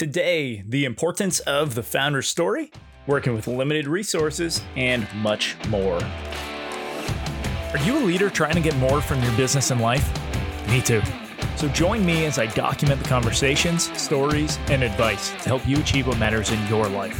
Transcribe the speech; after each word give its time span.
Today, 0.00 0.62
the 0.66 0.86
importance 0.86 1.40
of 1.40 1.74
the 1.74 1.82
founder 1.82 2.22
story, 2.22 2.72
working 3.06 3.34
with 3.34 3.46
limited 3.46 3.86
resources, 3.86 4.62
and 4.74 5.06
much 5.16 5.58
more. 5.68 6.02
Are 7.72 7.78
you 7.84 7.98
a 7.98 8.02
leader 8.06 8.30
trying 8.30 8.54
to 8.54 8.62
get 8.62 8.74
more 8.76 9.02
from 9.02 9.22
your 9.22 9.30
business 9.36 9.70
and 9.70 9.78
life? 9.78 10.10
Me 10.68 10.80
too. 10.80 11.02
So 11.56 11.68
join 11.68 12.02
me 12.06 12.24
as 12.24 12.38
I 12.38 12.46
document 12.46 13.02
the 13.02 13.08
conversations, 13.10 13.94
stories, 14.00 14.58
and 14.70 14.82
advice 14.82 15.32
to 15.32 15.50
help 15.50 15.68
you 15.68 15.76
achieve 15.76 16.06
what 16.06 16.18
matters 16.18 16.50
in 16.50 16.66
your 16.66 16.88
life. 16.88 17.18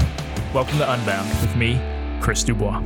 Welcome 0.55 0.79
to 0.79 0.91
Unbound 0.91 1.29
with 1.43 1.55
me, 1.57 1.79
Chris 2.23 2.43
Dubois. 2.43 2.83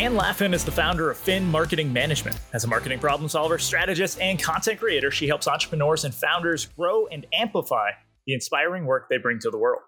Anne 0.00 0.14
Laffin 0.14 0.54
is 0.54 0.64
the 0.64 0.72
founder 0.72 1.10
of 1.10 1.18
Fin 1.18 1.46
Marketing 1.46 1.92
Management. 1.92 2.38
As 2.54 2.64
a 2.64 2.66
marketing 2.66 2.98
problem 2.98 3.28
solver, 3.28 3.58
strategist, 3.58 4.18
and 4.18 4.42
content 4.42 4.80
creator, 4.80 5.10
she 5.10 5.28
helps 5.28 5.46
entrepreneurs 5.46 6.06
and 6.06 6.14
founders 6.14 6.64
grow 6.64 7.06
and 7.08 7.26
amplify 7.34 7.90
the 8.26 8.32
inspiring 8.32 8.86
work 8.86 9.10
they 9.10 9.18
bring 9.18 9.38
to 9.40 9.50
the 9.50 9.58
world. 9.58 9.82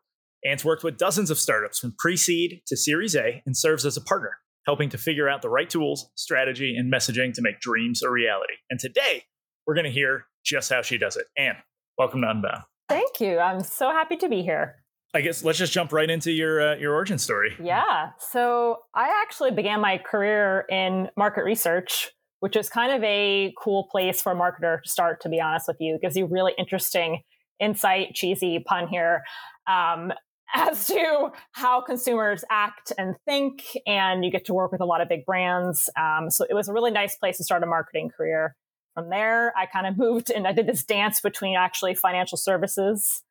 Anne's 0.45 0.67
worked 0.67 0.85
with 0.85 0.99
dozens 0.99 1.31
of 1.31 1.39
startups 1.39 1.79
from 1.79 1.95
pre 1.99 2.19
seed 2.19 2.61
to 2.67 2.77
Series 2.77 3.17
A 3.17 3.43
and 3.47 3.57
serves 3.57 3.87
as 3.87 3.97
a 3.97 4.03
partner, 4.03 4.37
helping 4.67 4.91
to 4.91 4.99
figure 4.99 5.31
out 5.31 5.41
the 5.41 5.49
right 5.49 5.71
tools, 5.71 6.11
strategy, 6.15 6.77
and 6.77 6.93
messaging 6.93 7.33
to 7.33 7.41
make 7.41 7.61
dreams 7.61 8.03
a 8.03 8.11
reality. 8.11 8.53
And 8.69 8.79
today, 8.79 9.23
we're 9.67 9.75
going 9.75 9.87
to 9.87 9.91
hear 9.91 10.27
just 10.45 10.69
how 10.69 10.83
she 10.83 10.99
does 10.99 11.17
it. 11.17 11.25
Anne, 11.39 11.57
welcome 11.97 12.21
to 12.21 12.29
Unbound. 12.29 12.65
Thank 12.87 13.19
you. 13.19 13.39
I'm 13.39 13.65
so 13.65 13.91
happy 13.91 14.17
to 14.17 14.29
be 14.29 14.43
here. 14.43 14.82
I 15.15 15.21
guess 15.21 15.45
let's 15.45 15.59
just 15.59 15.73
jump 15.73 15.93
right 15.93 16.09
into 16.09 16.33
your 16.33 16.61
uh, 16.61 16.77
your 16.77 16.95
origin 16.95 17.19
story. 17.19 17.55
Yeah. 17.63 18.11
So 18.19 18.79
I 18.95 19.23
actually 19.23 19.51
began 19.51 19.81
my 19.81 19.99
career 19.99 20.65
in 20.71 21.11
market 21.17 21.45
research, 21.45 22.11
which 22.41 22.57
is 22.57 22.71
kind 22.71 22.93
of 22.93 23.03
a 23.03 23.53
cool 23.59 23.89
place 23.91 24.23
for 24.23 24.33
a 24.33 24.35
marketer 24.35 24.83
to 24.83 24.89
start. 24.89 25.21
To 25.23 25.29
be 25.29 25.41
honest 25.41 25.69
with 25.69 25.77
you, 25.81 25.97
it 25.97 26.01
gives 26.01 26.17
you 26.17 26.27
really 26.27 26.53
interesting 26.57 27.23
insight. 27.61 28.15
Cheesy 28.15 28.61
pun 28.61 28.89
here. 28.89 29.23
Um, 29.67 30.13
as 30.55 30.87
to 30.87 31.31
how 31.53 31.81
consumers 31.81 32.45
act 32.51 32.93
and 32.99 33.17
think, 33.25 33.63
and 33.87 34.23
you 34.23 34.31
get 34.31 34.45
to 34.45 34.53
work 34.53 34.71
with 34.71 34.83
a 34.83 34.85
lot 34.85 35.01
of 35.01 35.09
big 35.09 35.25
brands. 35.25 35.89
Um, 35.99 36.29
so 36.29 36.45
it 36.49 36.53
was 36.53 36.69
a 36.69 36.75
really 36.75 36.91
nice 36.91 37.17
place 37.17 37.39
to 37.39 37.45
start 37.45 37.63
a 37.63 37.67
marketing 37.67 38.11
career. 38.15 38.55
From 38.93 39.09
there, 39.09 39.55
I 39.57 39.65
kind 39.65 39.87
of 39.87 39.97
moved 39.99 40.31
and 40.31 40.47
I 40.47 40.53
did 40.53 40.67
this 40.67 40.85
dance 40.85 41.23
between 41.23 41.57
actually 41.57 41.95
financial 41.95 42.37
services 42.37 43.23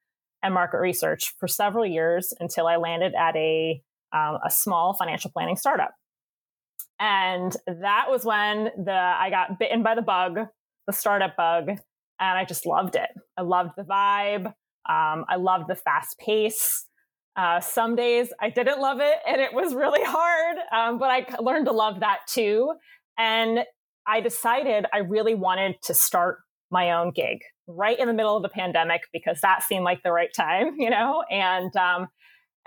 and 0.44 0.54
market 0.54 0.80
research 0.80 1.34
for 1.40 1.48
several 1.48 1.86
years 1.86 2.34
until 2.40 2.68
I 2.68 2.78
landed 2.78 3.14
at 3.14 3.36
a 3.36 3.82
um, 4.14 4.40
a 4.46 4.50
small 4.50 4.94
financial 4.94 5.32
planning 5.32 5.56
startup. 5.56 5.94
And 7.00 7.56
that 7.66 8.08
was 8.10 8.26
when 8.26 8.66
the 8.78 8.94
I 8.94 9.30
got 9.30 9.58
bitten 9.58 9.84
by 9.84 9.96
the 9.96 10.02
bug, 10.02 10.40
the 10.88 10.94
startup 10.94 11.36
bug, 11.36 11.70
and 11.70 11.80
I 12.20 12.46
just 12.46 12.66
loved 12.66 12.96
it. 12.96 13.10
I 13.38 13.42
loved 13.42 13.72
the 13.78 13.84
vibe. 13.84 14.48
Um, 14.90 15.26
I 15.30 15.38
loved 15.38 15.68
the 15.68 15.76
fast 15.76 16.18
pace. 16.20 16.86
Uh, 17.36 17.60
some 17.60 17.96
days 17.96 18.34
I 18.40 18.50
didn't 18.50 18.80
love 18.80 19.00
it, 19.00 19.18
and 19.28 19.40
it 19.42 19.54
was 19.54 19.74
really 19.74 20.04
hard. 20.04 20.58
Um, 20.72 21.00
but 21.00 21.10
I 21.10 21.26
learned 21.40 21.66
to 21.68 21.72
love 21.72 22.02
that 22.02 22.20
too. 22.28 22.74
And 23.18 23.60
I 24.06 24.20
decided 24.20 24.86
I 24.94 25.00
really 25.00 25.36
wanted 25.36 25.82
to 25.84 25.94
start 25.94 26.40
my 26.72 26.92
own 26.92 27.12
gig 27.12 27.42
right 27.68 28.00
in 28.00 28.08
the 28.08 28.14
middle 28.14 28.36
of 28.36 28.44
the 28.44 28.50
pandemic 28.50 29.04
because 29.14 29.40
that 29.42 29.64
seemed 29.64 29.84
like 29.84 30.04
the 30.04 30.12
right 30.12 30.34
time, 30.34 30.76
you 30.78 30.90
know, 30.90 31.24
and 31.30 31.76
um, 31.76 32.08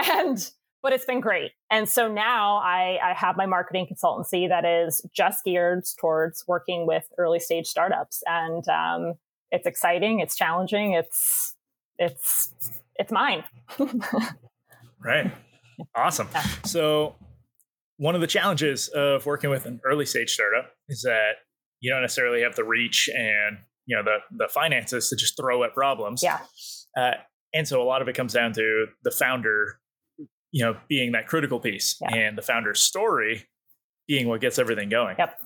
and 0.05 0.51
but 0.83 0.93
it's 0.93 1.07
been 1.07 1.21
great. 1.21 1.53
And 1.71 1.89
so 1.89 2.13
now 2.13 2.57
I, 2.57 2.99
I 3.03 3.15
have 3.15 3.39
my 3.39 3.47
marketing 3.47 3.87
consultancy 3.91 4.49
that 4.51 4.67
is 4.67 5.01
just 5.15 5.43
geared 5.43 5.85
towards 5.99 6.45
working 6.47 6.87
with 6.87 7.07
early 7.17 7.41
stage 7.41 7.67
startups, 7.67 8.23
and 8.27 8.67
um, 8.69 9.15
it's 9.51 9.67
exciting, 9.67 10.21
it's 10.21 10.37
challenging, 10.37 10.93
it's 10.93 11.55
it's 11.99 12.53
it's 12.97 13.13
mine. 13.13 13.45
right. 15.05 15.33
Awesome. 15.95 16.29
Yeah. 16.33 16.45
So 16.65 17.17
one 17.97 18.15
of 18.15 18.21
the 18.21 18.27
challenges 18.27 18.89
of 18.89 19.25
working 19.27 19.51
with 19.51 19.67
an 19.67 19.81
early 19.85 20.07
stage 20.07 20.31
startup 20.31 20.71
is 20.89 21.03
that 21.03 21.33
you 21.81 21.91
don't 21.91 22.03
necessarily 22.03 22.43
have 22.43 22.55
the 22.57 22.65
reach 22.65 23.09
and 23.09 23.59
you 23.87 23.97
know 23.97 24.03
the 24.03 24.19
the 24.37 24.49
finances 24.49 25.09
to 25.09 25.17
just 25.17 25.37
throw 25.37 25.65
at 25.65 25.75
problems. 25.75 26.23
Yeah. 26.23 26.41
Uh, 26.97 27.13
and 27.53 27.67
so 27.67 27.81
a 27.81 27.85
lot 27.85 28.03
of 28.03 28.09
it 28.09 28.15
comes 28.15 28.33
down 28.33 28.53
to 28.55 28.87
the 29.05 29.11
founder, 29.11 29.79
you 30.51 30.65
know, 30.65 30.77
being 30.89 31.13
that 31.13 31.27
critical 31.27 31.61
piece, 31.61 31.97
yeah. 32.01 32.15
and 32.15 32.39
the 32.39 32.43
founder's 32.43 32.81
story 32.81 33.47
being 34.07 34.29
what 34.29 34.41
gets 34.41 34.59
everything 34.59 34.89
going. 34.89 35.17
Yep. 35.19 35.41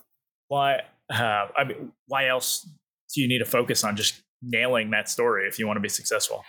Why? 0.49 0.81
Uh, 1.10 1.47
I 1.56 1.65
mean, 1.65 1.93
why 2.06 2.28
else 2.28 2.69
do 3.15 3.21
you 3.21 3.28
need 3.28 3.38
to 3.38 3.44
focus 3.44 3.84
on 3.84 3.97
just 3.97 4.22
nailing 4.43 4.91
that 4.91 5.09
story 5.09 5.47
if 5.47 5.59
you 5.59 5.66
want 5.66 5.76
to 5.76 5.81
be 5.81 5.88
successful? 5.88 6.44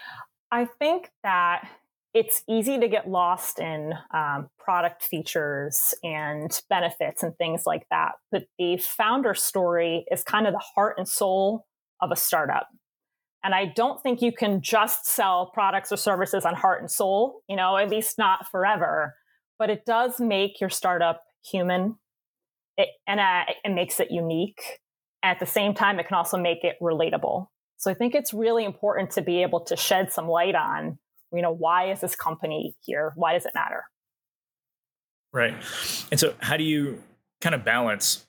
I 0.52 0.66
think 0.66 1.12
that 1.24 1.68
it's 2.14 2.44
easy 2.50 2.80
to 2.80 2.88
get 2.88 3.08
lost 3.08 3.60
in 3.60 3.94
um, 4.14 4.50
product 4.58 5.04
features 5.04 5.94
and 6.04 6.60
benefits 6.70 7.22
and 7.22 7.38
things 7.38 7.64
like 7.66 7.86
that. 7.92 8.14
But 8.32 8.46
the 8.58 8.78
founder 8.78 9.36
story 9.36 10.06
is 10.12 10.24
kind 10.24 10.48
of 10.48 10.54
the 10.54 10.64
heart 10.76 10.96
and 10.98 11.08
soul 11.08 11.68
of 12.02 12.12
a 12.12 12.16
startup. 12.16 12.68
And 13.44 13.56
I 13.56 13.66
don't 13.66 14.02
think 14.04 14.22
you 14.22 14.32
can 14.32 14.62
just 14.62 15.06
sell 15.06 15.52
products 15.54 15.92
or 15.92 15.98
services 15.98 16.46
on 16.46 16.56
heart 16.56 16.82
and 16.82 16.92
soul, 16.92 17.42
you 17.48 17.56
know, 17.56 17.78
at 17.78 17.90
least 17.90 18.18
not 18.18 18.50
forever. 18.50 19.16
But 19.58 19.70
it 19.70 19.86
does 19.86 20.20
make 20.20 20.60
your 20.60 20.70
startup 20.70 21.24
human 21.50 21.96
it, 22.80 22.90
and 23.06 23.20
uh, 23.20 23.44
it 23.64 23.74
makes 23.74 24.00
it 24.00 24.10
unique. 24.10 24.62
At 25.22 25.40
the 25.40 25.46
same 25.46 25.74
time, 25.74 26.00
it 26.00 26.08
can 26.08 26.16
also 26.16 26.38
make 26.38 26.64
it 26.64 26.78
relatable. 26.82 27.48
So 27.78 27.92
I 27.92 27.94
think 27.94 28.16
it's 28.16 28.34
really 28.34 28.64
important 28.64 29.12
to 29.12 29.22
be 29.22 29.42
able 29.42 29.60
to 29.66 29.76
shed 29.76 30.12
some 30.12 30.28
light 30.28 30.56
on, 30.56 30.98
you 31.34 31.42
know, 31.42 31.54
why 31.54 31.92
is 31.92 32.00
this 32.00 32.16
company 32.16 32.76
here? 32.86 33.12
Why 33.16 33.34
does 33.34 33.46
it 33.46 33.52
matter? 33.54 33.84
Right. 35.32 35.54
And 36.10 36.20
so, 36.20 36.34
how 36.40 36.58
do 36.58 36.64
you 36.64 37.04
kind 37.42 37.54
of 37.54 37.64
balance 37.64 38.26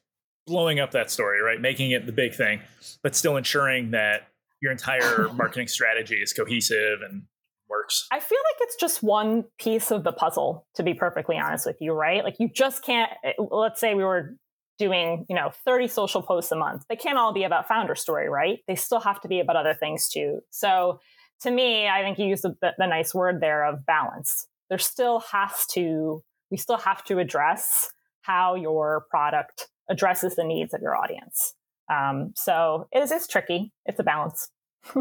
blowing 0.51 0.81
up 0.81 0.91
that 0.91 1.11
story, 1.11 1.41
right? 1.41 1.61
Making 1.61 1.93
it 1.93 2.07
the 2.07 2.13
big 2.13 2.35
thing, 2.35 2.61
but 3.03 3.15
still 3.15 3.37
ensuring 3.37 3.93
that 3.93 4.29
your 4.61 4.73
entire 4.73 5.29
marketing 5.35 5.69
strategy 5.69 6.17
is 6.17 6.33
cohesive 6.33 7.01
and 7.09 7.23
works. 7.69 8.07
I 8.11 8.19
feel 8.19 8.39
like 8.51 8.57
it's 8.63 8.75
just 8.75 9.01
one 9.01 9.45
piece 9.59 9.93
of 9.93 10.03
the 10.03 10.13
puzzle, 10.13 10.67
to 10.75 10.83
be 10.83 10.93
perfectly 10.93 11.39
honest 11.39 11.67
with 11.67 11.77
you, 11.81 11.93
right? 11.93 12.25
Like 12.25 12.37
you 12.41 12.49
just 12.53 12.83
can't, 12.83 13.11
let's 13.39 13.81
say 13.81 13.95
we 13.95 14.03
were 14.03 14.37
doing, 14.77 15.25
you 15.29 15.37
know, 15.37 15.53
30 15.65 15.87
social 15.87 16.21
posts 16.21 16.51
a 16.51 16.57
month. 16.57 16.83
They 16.89 16.97
can't 16.97 17.17
all 17.17 17.33
be 17.33 17.45
about 17.45 17.69
founder 17.69 17.95
story, 17.95 18.29
right? 18.29 18.59
They 18.67 18.75
still 18.75 19.01
have 19.01 19.21
to 19.21 19.29
be 19.29 19.39
about 19.39 19.55
other 19.55 19.75
things 19.75 20.09
too. 20.09 20.41
So 20.51 20.99
to 21.43 21.51
me, 21.51 21.87
I 21.87 22.03
think 22.03 22.19
you 22.19 22.27
used 22.27 22.43
the, 22.43 22.57
the 22.61 22.87
nice 22.87 23.15
word 23.15 23.41
there 23.41 23.65
of 23.65 23.87
balance. 23.87 24.49
There 24.69 24.79
still 24.79 25.21
has 25.33 25.67
to, 25.75 26.25
we 26.51 26.57
still 26.57 26.79
have 26.79 27.05
to 27.05 27.19
address 27.19 27.91
how 28.23 28.55
your 28.57 29.07
product 29.11 29.69
addresses 29.91 30.37
the 30.37 30.45
needs 30.45 30.73
of 30.73 30.81
your 30.81 30.97
audience. 30.97 31.55
Um, 31.93 32.33
so 32.37 32.89
it 32.93 33.01
is 33.01 33.11
it's 33.11 33.27
tricky. 33.27 33.73
It's 33.85 33.99
a 33.99 34.05
balance. 34.05 34.49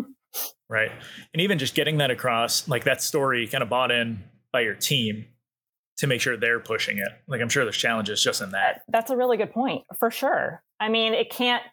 right. 0.69 0.91
And 1.33 1.41
even 1.41 1.59
just 1.59 1.75
getting 1.75 1.99
that 1.99 2.11
across, 2.11 2.67
like 2.67 2.83
that 2.85 3.01
story 3.01 3.47
kind 3.47 3.61
of 3.61 3.69
bought 3.69 3.91
in 3.91 4.23
by 4.51 4.61
your 4.61 4.75
team 4.75 5.25
to 5.97 6.07
make 6.07 6.21
sure 6.21 6.35
they're 6.35 6.59
pushing 6.59 6.97
it. 6.97 7.09
Like 7.27 7.41
I'm 7.41 7.49
sure 7.49 7.63
there's 7.63 7.77
challenges 7.77 8.23
just 8.23 8.41
in 8.41 8.51
that. 8.51 8.81
That's 8.87 9.11
a 9.11 9.17
really 9.17 9.37
good 9.37 9.51
point 9.51 9.83
for 9.97 10.09
sure. 10.09 10.63
I 10.79 10.89
mean, 10.89 11.13
it 11.13 11.29
can't 11.29 11.63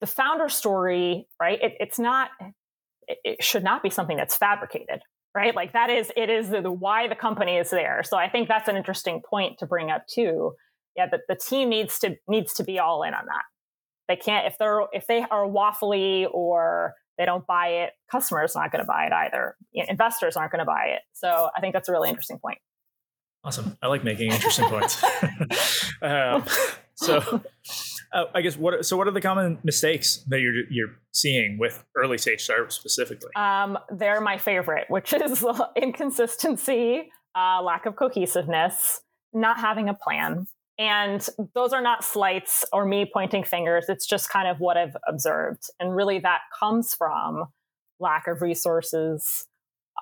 the 0.00 0.06
founder 0.06 0.48
story, 0.48 1.26
right? 1.40 1.58
It, 1.60 1.74
it's 1.80 1.98
not 1.98 2.30
it 3.06 3.42
should 3.42 3.64
not 3.64 3.82
be 3.82 3.90
something 3.90 4.16
that's 4.16 4.36
fabricated, 4.36 5.00
right? 5.34 5.54
Like 5.54 5.72
that 5.72 5.90
is 5.90 6.10
it 6.16 6.30
is 6.30 6.48
the, 6.48 6.62
the 6.62 6.70
why 6.70 7.08
the 7.08 7.14
company 7.14 7.56
is 7.56 7.70
there. 7.70 8.02
So 8.04 8.16
I 8.16 8.28
think 8.28 8.48
that's 8.48 8.68
an 8.68 8.76
interesting 8.76 9.20
point 9.28 9.58
to 9.58 9.66
bring 9.66 9.90
up 9.90 10.06
too 10.06 10.52
yeah, 10.96 11.06
the, 11.10 11.20
the 11.28 11.36
team 11.36 11.68
needs 11.68 11.98
to 12.00 12.16
needs 12.28 12.54
to 12.54 12.64
be 12.64 12.78
all 12.78 13.02
in 13.02 13.14
on 13.14 13.26
that. 13.26 13.42
They 14.08 14.16
can't 14.16 14.46
if 14.46 14.58
they're 14.58 14.82
if 14.92 15.06
they 15.06 15.24
are 15.30 15.46
waffly 15.46 16.26
or 16.32 16.94
they 17.18 17.24
don't 17.24 17.46
buy 17.46 17.68
it, 17.68 17.92
customers 18.10 18.54
not 18.54 18.72
going 18.72 18.82
to 18.82 18.86
buy 18.86 19.06
it 19.06 19.12
either. 19.12 19.56
Investors 19.72 20.36
aren't 20.36 20.52
going 20.52 20.60
to 20.60 20.64
buy 20.64 20.86
it. 20.86 21.02
So 21.12 21.48
I 21.56 21.60
think 21.60 21.72
that's 21.72 21.88
a 21.88 21.92
really 21.92 22.08
interesting 22.08 22.38
point. 22.38 22.58
Awesome. 23.44 23.76
I 23.82 23.88
like 23.88 24.04
making 24.04 24.32
interesting 24.32 24.66
points. 24.66 25.04
um, 26.02 26.44
so 26.94 27.42
uh, 28.12 28.24
I 28.34 28.40
guess 28.40 28.56
what 28.56 28.86
so 28.86 28.96
what 28.96 29.06
are 29.06 29.10
the 29.10 29.20
common 29.20 29.58
mistakes 29.64 30.24
that 30.28 30.40
you're 30.40 30.54
you're 30.70 30.96
seeing 31.12 31.58
with 31.58 31.84
early 31.96 32.16
stage 32.16 32.40
startups 32.42 32.74
specifically? 32.74 33.30
Um, 33.36 33.78
they're 33.90 34.20
my 34.20 34.38
favorite, 34.38 34.86
which 34.88 35.12
is 35.12 35.44
inconsistency, 35.76 37.10
uh, 37.34 37.60
lack 37.62 37.84
of 37.84 37.96
cohesiveness, 37.96 39.02
not 39.34 39.58
having 39.58 39.88
a 39.88 39.94
plan. 39.94 40.46
And 40.78 41.26
those 41.54 41.72
are 41.72 41.82
not 41.82 42.02
slights 42.02 42.64
or 42.72 42.84
me 42.84 43.08
pointing 43.10 43.44
fingers. 43.44 43.86
It's 43.88 44.06
just 44.06 44.28
kind 44.28 44.48
of 44.48 44.58
what 44.58 44.76
I've 44.76 44.96
observed. 45.06 45.62
And 45.78 45.94
really, 45.94 46.18
that 46.20 46.40
comes 46.58 46.94
from 46.94 47.46
lack 48.00 48.26
of 48.26 48.42
resources, 48.42 49.46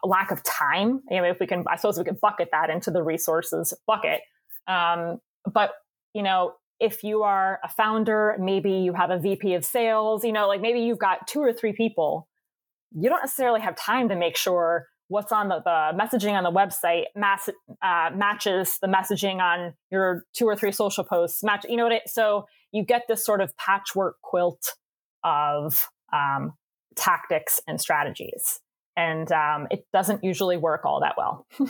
lack 0.03 0.31
of 0.31 0.43
time. 0.45 1.03
You 1.11 1.19
know, 1.19 1.25
if 1.25 1.41
we 1.41 1.47
can, 1.47 1.65
I 1.69 1.77
suppose 1.77 1.99
we 1.99 2.05
can 2.05 2.19
bucket 2.21 2.49
that 2.53 2.71
into 2.71 2.91
the 2.91 3.03
resources 3.03 3.75
bucket. 3.87 4.23
Um, 4.67 5.19
but, 5.53 5.73
you 6.15 6.23
know, 6.23 6.55
if 6.81 7.05
you 7.05 7.23
are 7.23 7.61
a 7.63 7.69
founder, 7.69 8.37
maybe 8.41 8.73
you 8.73 8.95
have 8.95 9.11
a 9.11 9.19
VP 9.19 9.55
of 9.55 9.65
sales, 9.65 10.25
you 10.25 10.33
know, 10.33 10.49
like 10.49 10.61
maybe 10.61 10.81
you've 10.81 10.99
got 10.99 11.27
two 11.27 11.41
or 11.41 11.53
three 11.53 11.73
people, 11.73 12.29
you 12.93 13.09
don't 13.09 13.21
necessarily 13.21 13.61
have 13.61 13.77
time 13.77 14.09
to 14.09 14.17
make 14.17 14.37
sure 14.37 14.89
what's 15.12 15.31
on 15.31 15.49
the, 15.49 15.61
the 15.61 15.93
messaging 15.94 16.32
on 16.32 16.43
the 16.43 16.50
website 16.50 17.05
mass, 17.14 17.49
uh, 17.82 18.11
matches 18.14 18.79
the 18.81 18.88
messaging 18.88 19.41
on 19.41 19.75
your 19.91 20.25
two 20.32 20.47
or 20.47 20.56
three 20.56 20.73
social 20.73 21.05
posts 21.05 21.44
match 21.44 21.67
you 21.69 21.76
know 21.76 21.85
what 21.85 21.93
it 21.93 22.03
so 22.09 22.47
you 22.73 22.82
get 22.82 23.03
this 23.09 23.25
sort 23.25 23.43
of 23.43 23.55
patchwork 23.59 24.17
quilt 24.23 24.75
of 25.23 25.91
um, 26.12 26.55
tactics 26.97 27.61
and 27.69 27.81
strategies 27.81 28.61
and 28.97 29.31
um, 29.31 29.69
it 29.70 29.87
doesn't 29.93 30.25
usually 30.25 30.56
work 30.56 30.85
all 30.85 31.00
that 31.00 31.14
well 31.19 31.47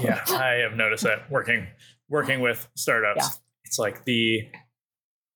yeah 0.00 0.22
i 0.28 0.62
have 0.62 0.76
noticed 0.76 1.04
that 1.04 1.30
working 1.30 1.66
working 2.08 2.40
with 2.40 2.68
startups 2.74 3.18
yeah. 3.20 3.28
it's 3.64 3.78
like 3.78 4.04
the 4.04 4.48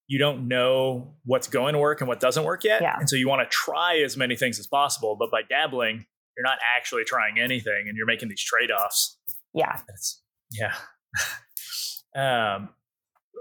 you 0.09 0.19
don't 0.19 0.49
know 0.49 1.15
what's 1.25 1.49
going 1.49 1.75
to 1.75 1.79
work 1.79 2.01
and 2.01 2.09
what 2.09 2.19
doesn't 2.19 2.45
work 2.45 2.65
yet 2.65 2.81
yeah. 2.81 2.97
and 2.99 3.09
so 3.09 3.17
you 3.17 3.29
want 3.29 3.43
to 3.43 3.55
try 3.55 3.99
as 3.99 4.17
many 4.17 4.37
things 4.37 4.59
as 4.59 4.67
possible 4.67 5.17
but 5.19 5.31
by 5.31 5.43
dabbling 5.43 6.07
you're 6.37 6.45
not 6.45 6.59
actually 6.77 7.05
trying 7.05 7.39
anything 7.39 7.85
and 7.89 7.97
you're 7.97 8.07
making 8.07 8.29
these 8.29 8.43
trade-offs. 8.43 9.19
Yeah. 9.55 9.81
It's, 9.89 10.23
yeah. 10.51 10.75
Um 12.15 12.69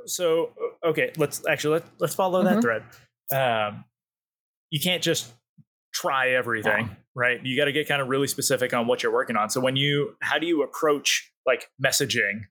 so 0.05 0.51
okay 0.81 1.11
let's 1.17 1.45
actually 1.45 1.73
let, 1.73 1.83
let's 1.99 2.15
follow 2.15 2.41
mm-hmm. 2.41 2.55
that 2.55 2.61
thread. 2.61 2.83
Um 3.33 3.83
you 4.69 4.79
can't 4.79 5.03
just 5.03 5.29
try 5.93 6.29
everything 6.29 6.87
yeah. 6.87 6.95
right? 7.13 7.45
You 7.45 7.57
got 7.57 7.65
to 7.65 7.73
get 7.73 7.87
kind 7.89 8.01
of 8.01 8.07
really 8.07 8.27
specific 8.27 8.73
on 8.73 8.87
what 8.87 9.03
you're 9.03 9.11
working 9.11 9.35
on. 9.35 9.49
So 9.49 9.59
when 9.59 9.75
you 9.75 10.15
how 10.21 10.39
do 10.39 10.47
you 10.47 10.63
approach 10.63 11.31
like 11.45 11.69
messaging 11.83 12.43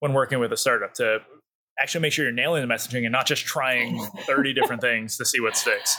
when 0.00 0.12
working 0.12 0.38
with 0.40 0.52
a 0.52 0.58
startup 0.58 0.92
to 0.94 1.20
actually 1.80 2.02
make 2.02 2.12
sure 2.12 2.24
you're 2.24 2.34
nailing 2.34 2.66
the 2.66 2.72
messaging 2.72 3.04
and 3.04 3.12
not 3.12 3.26
just 3.26 3.46
trying 3.46 4.06
30 4.26 4.52
different 4.52 4.82
things 4.82 5.16
to 5.16 5.24
see 5.24 5.40
what 5.40 5.56
sticks 5.56 5.96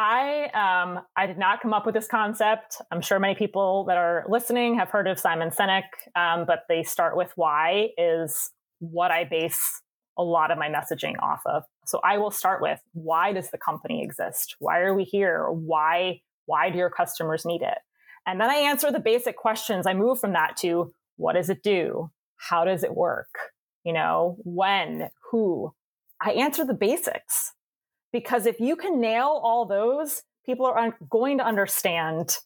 I 0.00 0.44
um, 0.54 1.04
I 1.14 1.26
did 1.26 1.36
not 1.36 1.60
come 1.60 1.74
up 1.74 1.84
with 1.84 1.94
this 1.94 2.06
concept. 2.06 2.80
I'm 2.90 3.02
sure 3.02 3.18
many 3.18 3.34
people 3.34 3.84
that 3.84 3.98
are 3.98 4.24
listening 4.28 4.78
have 4.78 4.88
heard 4.88 5.06
of 5.06 5.18
Simon 5.18 5.50
Sinek, 5.50 5.82
um, 6.16 6.46
but 6.46 6.60
they 6.70 6.82
start 6.82 7.18
with 7.18 7.30
why 7.36 7.90
is 7.98 8.50
what 8.78 9.10
I 9.10 9.24
base 9.24 9.82
a 10.16 10.22
lot 10.22 10.50
of 10.50 10.56
my 10.56 10.70
messaging 10.70 11.22
off 11.22 11.42
of. 11.44 11.64
So 11.84 12.00
I 12.02 12.16
will 12.16 12.30
start 12.30 12.62
with 12.62 12.80
why 12.92 13.34
does 13.34 13.50
the 13.50 13.58
company 13.58 14.02
exist? 14.02 14.56
Why 14.58 14.78
are 14.80 14.94
we 14.94 15.04
here? 15.04 15.50
Why 15.50 16.22
why 16.46 16.70
do 16.70 16.78
your 16.78 16.90
customers 16.90 17.44
need 17.44 17.60
it? 17.60 17.78
And 18.26 18.40
then 18.40 18.48
I 18.48 18.54
answer 18.54 18.90
the 18.90 19.00
basic 19.00 19.36
questions. 19.36 19.86
I 19.86 19.92
move 19.92 20.18
from 20.18 20.32
that 20.32 20.56
to 20.58 20.94
what 21.16 21.34
does 21.34 21.50
it 21.50 21.62
do? 21.62 22.10
How 22.38 22.64
does 22.64 22.84
it 22.84 22.96
work? 22.96 23.28
You 23.84 23.92
know, 23.92 24.38
when, 24.44 25.10
who? 25.30 25.74
I 26.22 26.32
answer 26.32 26.64
the 26.64 26.74
basics 26.74 27.52
because 28.12 28.46
if 28.46 28.60
you 28.60 28.76
can 28.76 29.00
nail 29.00 29.40
all 29.42 29.66
those, 29.66 30.22
people 30.44 30.66
are 30.66 30.78
un- 30.78 30.94
going 31.08 31.38
to 31.38 31.44
understand. 31.44 32.38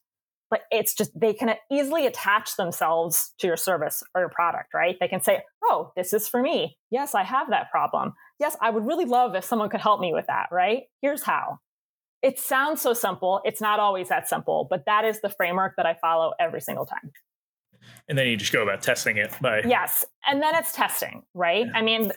But 0.49 0.61
it's 0.71 0.93
just 0.93 1.11
they 1.19 1.33
can 1.33 1.55
easily 1.71 2.05
attach 2.05 2.55
themselves 2.55 3.33
to 3.39 3.47
your 3.47 3.57
service 3.57 4.03
or 4.13 4.21
your 4.21 4.29
product, 4.29 4.73
right? 4.73 4.95
They 4.99 5.07
can 5.07 5.21
say, 5.21 5.41
"Oh, 5.63 5.91
this 5.95 6.13
is 6.13 6.27
for 6.27 6.41
me. 6.41 6.77
Yes, 6.91 7.15
I 7.15 7.23
have 7.23 7.49
that 7.49 7.71
problem. 7.71 8.13
Yes, 8.39 8.55
I 8.61 8.69
would 8.69 8.85
really 8.85 9.05
love 9.05 9.35
if 9.35 9.43
someone 9.43 9.69
could 9.69 9.81
help 9.81 9.99
me 9.99 10.13
with 10.13 10.27
that, 10.27 10.49
right? 10.51 10.83
Here's 11.01 11.23
how." 11.23 11.59
It 12.21 12.39
sounds 12.39 12.81
so 12.81 12.93
simple. 12.93 13.41
It's 13.43 13.61
not 13.61 13.79
always 13.79 14.09
that 14.09 14.27
simple, 14.29 14.67
but 14.69 14.85
that 14.85 15.03
is 15.05 15.21
the 15.21 15.29
framework 15.29 15.75
that 15.77 15.85
I 15.85 15.95
follow 15.95 16.33
every 16.39 16.61
single 16.61 16.85
time 16.85 17.11
and 18.07 18.17
then 18.17 18.27
you 18.27 18.37
just 18.37 18.51
go 18.51 18.63
about 18.63 18.81
testing 18.81 19.17
it 19.17 19.33
by 19.41 19.61
yes 19.65 20.05
and 20.27 20.41
then 20.41 20.55
it's 20.55 20.71
testing 20.73 21.23
right 21.33 21.65
yeah. 21.67 21.71
i 21.75 21.81
mean 21.81 22.11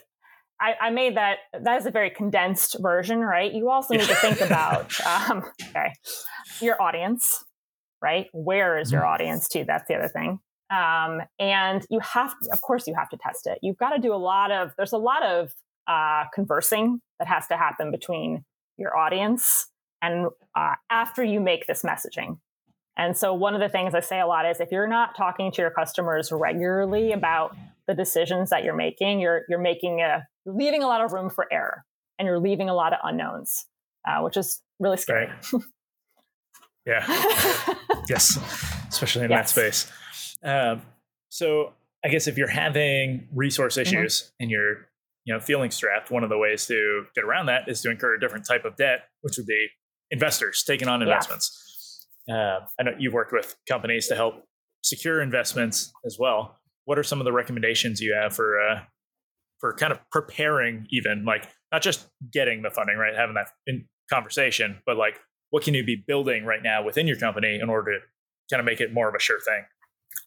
I, 0.61 0.75
I, 0.81 0.89
made 0.89 1.15
that 1.15 1.37
that 1.61 1.79
is 1.79 1.85
a 1.85 1.91
very 1.91 2.09
condensed 2.09 2.77
version 2.79 3.19
right? 3.19 3.53
You 3.53 3.69
also 3.69 3.93
need 3.93 4.07
to 4.07 4.15
think 4.15 4.41
about 4.49 4.99
um, 5.05 5.43
okay 5.69 5.93
your 6.61 6.81
audience 6.81 7.43
right? 8.01 8.27
Where 8.33 8.77
is 8.77 8.91
your 8.91 9.01
mm-hmm. 9.01 9.11
audience 9.11 9.47
too? 9.47 9.65
That's 9.65 9.87
the 9.87 9.95
other 9.95 10.07
thing. 10.07 10.39
Um, 10.69 11.21
and 11.39 11.85
you 11.89 11.99
have 11.99 12.39
to, 12.39 12.49
of 12.51 12.61
course 12.61 12.87
you 12.87 12.93
have 12.95 13.09
to 13.09 13.17
test 13.17 13.47
it. 13.47 13.59
You've 13.61 13.77
got 13.77 13.89
to 13.89 13.99
do 13.99 14.13
a 14.13 14.17
lot 14.17 14.51
of 14.51 14.71
there's 14.77 14.93
a 14.93 14.97
lot 14.97 15.23
of 15.23 15.51
uh, 15.87 16.25
conversing 16.33 17.01
that 17.17 17.27
has 17.27 17.47
to 17.47 17.57
happen 17.57 17.91
between 17.91 18.45
your 18.77 18.95
audience 18.95 19.67
and 20.01 20.27
uh, 20.55 20.75
after 20.89 21.23
you 21.23 21.39
make 21.39 21.67
this 21.67 21.83
messaging. 21.83 22.37
And 22.95 23.17
so 23.17 23.33
one 23.33 23.55
of 23.55 23.61
the 23.61 23.69
things 23.69 23.95
i 23.95 24.01
say 24.01 24.19
a 24.19 24.27
lot 24.27 24.45
is 24.45 24.59
if 24.59 24.71
you're 24.71 24.87
not 24.87 25.15
talking 25.15 25.51
to 25.53 25.61
your 25.61 25.71
customers 25.71 26.31
regularly 26.31 27.13
about 27.13 27.55
the 27.87 27.93
decisions 27.95 28.51
that 28.51 28.63
you're 28.63 28.75
making 28.75 29.19
you're 29.19 29.43
you're 29.49 29.57
making 29.57 30.01
a 30.01 30.27
you're 30.49 30.57
leaving 30.57 30.83
a 30.83 30.87
lot 30.87 31.03
of 31.03 31.13
room 31.13 31.29
for 31.29 31.47
error 31.51 31.83
and 32.17 32.25
you're 32.25 32.39
leaving 32.39 32.69
a 32.69 32.73
lot 32.73 32.93
of 32.93 32.99
unknowns, 33.03 33.65
uh, 34.07 34.21
which 34.21 34.37
is 34.37 34.61
really 34.79 34.97
scary. 34.97 35.27
Right. 35.53 35.63
yeah. 36.85 37.75
yes. 38.09 38.37
Especially 38.89 39.25
in 39.25 39.31
yes. 39.31 39.53
that 39.53 39.61
space. 39.61 39.91
Um, 40.43 40.81
so 41.29 41.73
I 42.03 42.09
guess 42.09 42.27
if 42.27 42.37
you're 42.37 42.47
having 42.47 43.27
resource 43.33 43.75
mm-hmm. 43.75 43.81
issues 43.81 44.21
mm-hmm. 44.21 44.43
and 44.43 44.51
you're 44.51 44.89
you 45.25 45.33
know 45.33 45.39
feeling 45.39 45.71
strapped, 45.71 46.11
one 46.11 46.23
of 46.23 46.29
the 46.29 46.37
ways 46.37 46.65
to 46.67 47.05
get 47.13 47.23
around 47.23 47.47
that 47.47 47.67
is 47.67 47.81
to 47.81 47.91
incur 47.91 48.15
a 48.15 48.19
different 48.19 48.47
type 48.47 48.65
of 48.65 48.75
debt, 48.75 49.01
which 49.21 49.37
would 49.37 49.45
be 49.45 49.67
investors 50.11 50.63
taking 50.65 50.87
on 50.87 51.01
investments. 51.01 52.07
Yeah. 52.27 52.35
Uh, 52.35 52.59
I 52.79 52.83
know 52.83 52.91
you've 52.97 53.13
worked 53.13 53.33
with 53.33 53.55
companies 53.67 54.07
to 54.07 54.15
help 54.15 54.43
secure 54.83 55.21
investments 55.21 55.91
as 56.05 56.17
well. 56.19 56.57
What 56.85 56.97
are 56.97 57.03
some 57.03 57.19
of 57.19 57.25
the 57.25 57.31
recommendations 57.31 58.01
you 58.01 58.13
have 58.13 58.35
for 58.35 58.59
uh, 58.59 58.81
for 59.59 59.73
kind 59.73 59.91
of 59.91 59.99
preparing 60.11 60.87
even 60.89 61.25
like 61.25 61.49
not 61.71 61.81
just 61.81 62.07
getting 62.31 62.61
the 62.61 62.69
funding 62.69 62.97
right 62.97 63.15
having 63.15 63.35
that 63.35 63.49
in 63.67 63.85
conversation 64.09 64.79
but 64.85 64.97
like 64.97 65.19
what 65.49 65.63
can 65.63 65.73
you 65.73 65.83
be 65.83 65.95
building 65.95 66.45
right 66.45 66.61
now 66.61 66.83
within 66.83 67.07
your 67.07 67.17
company 67.17 67.59
in 67.61 67.69
order 67.69 67.93
to 67.93 67.99
kind 68.51 68.59
of 68.59 68.65
make 68.65 68.81
it 68.81 68.93
more 68.93 69.07
of 69.09 69.15
a 69.15 69.19
sure 69.19 69.39
thing? 69.39 69.63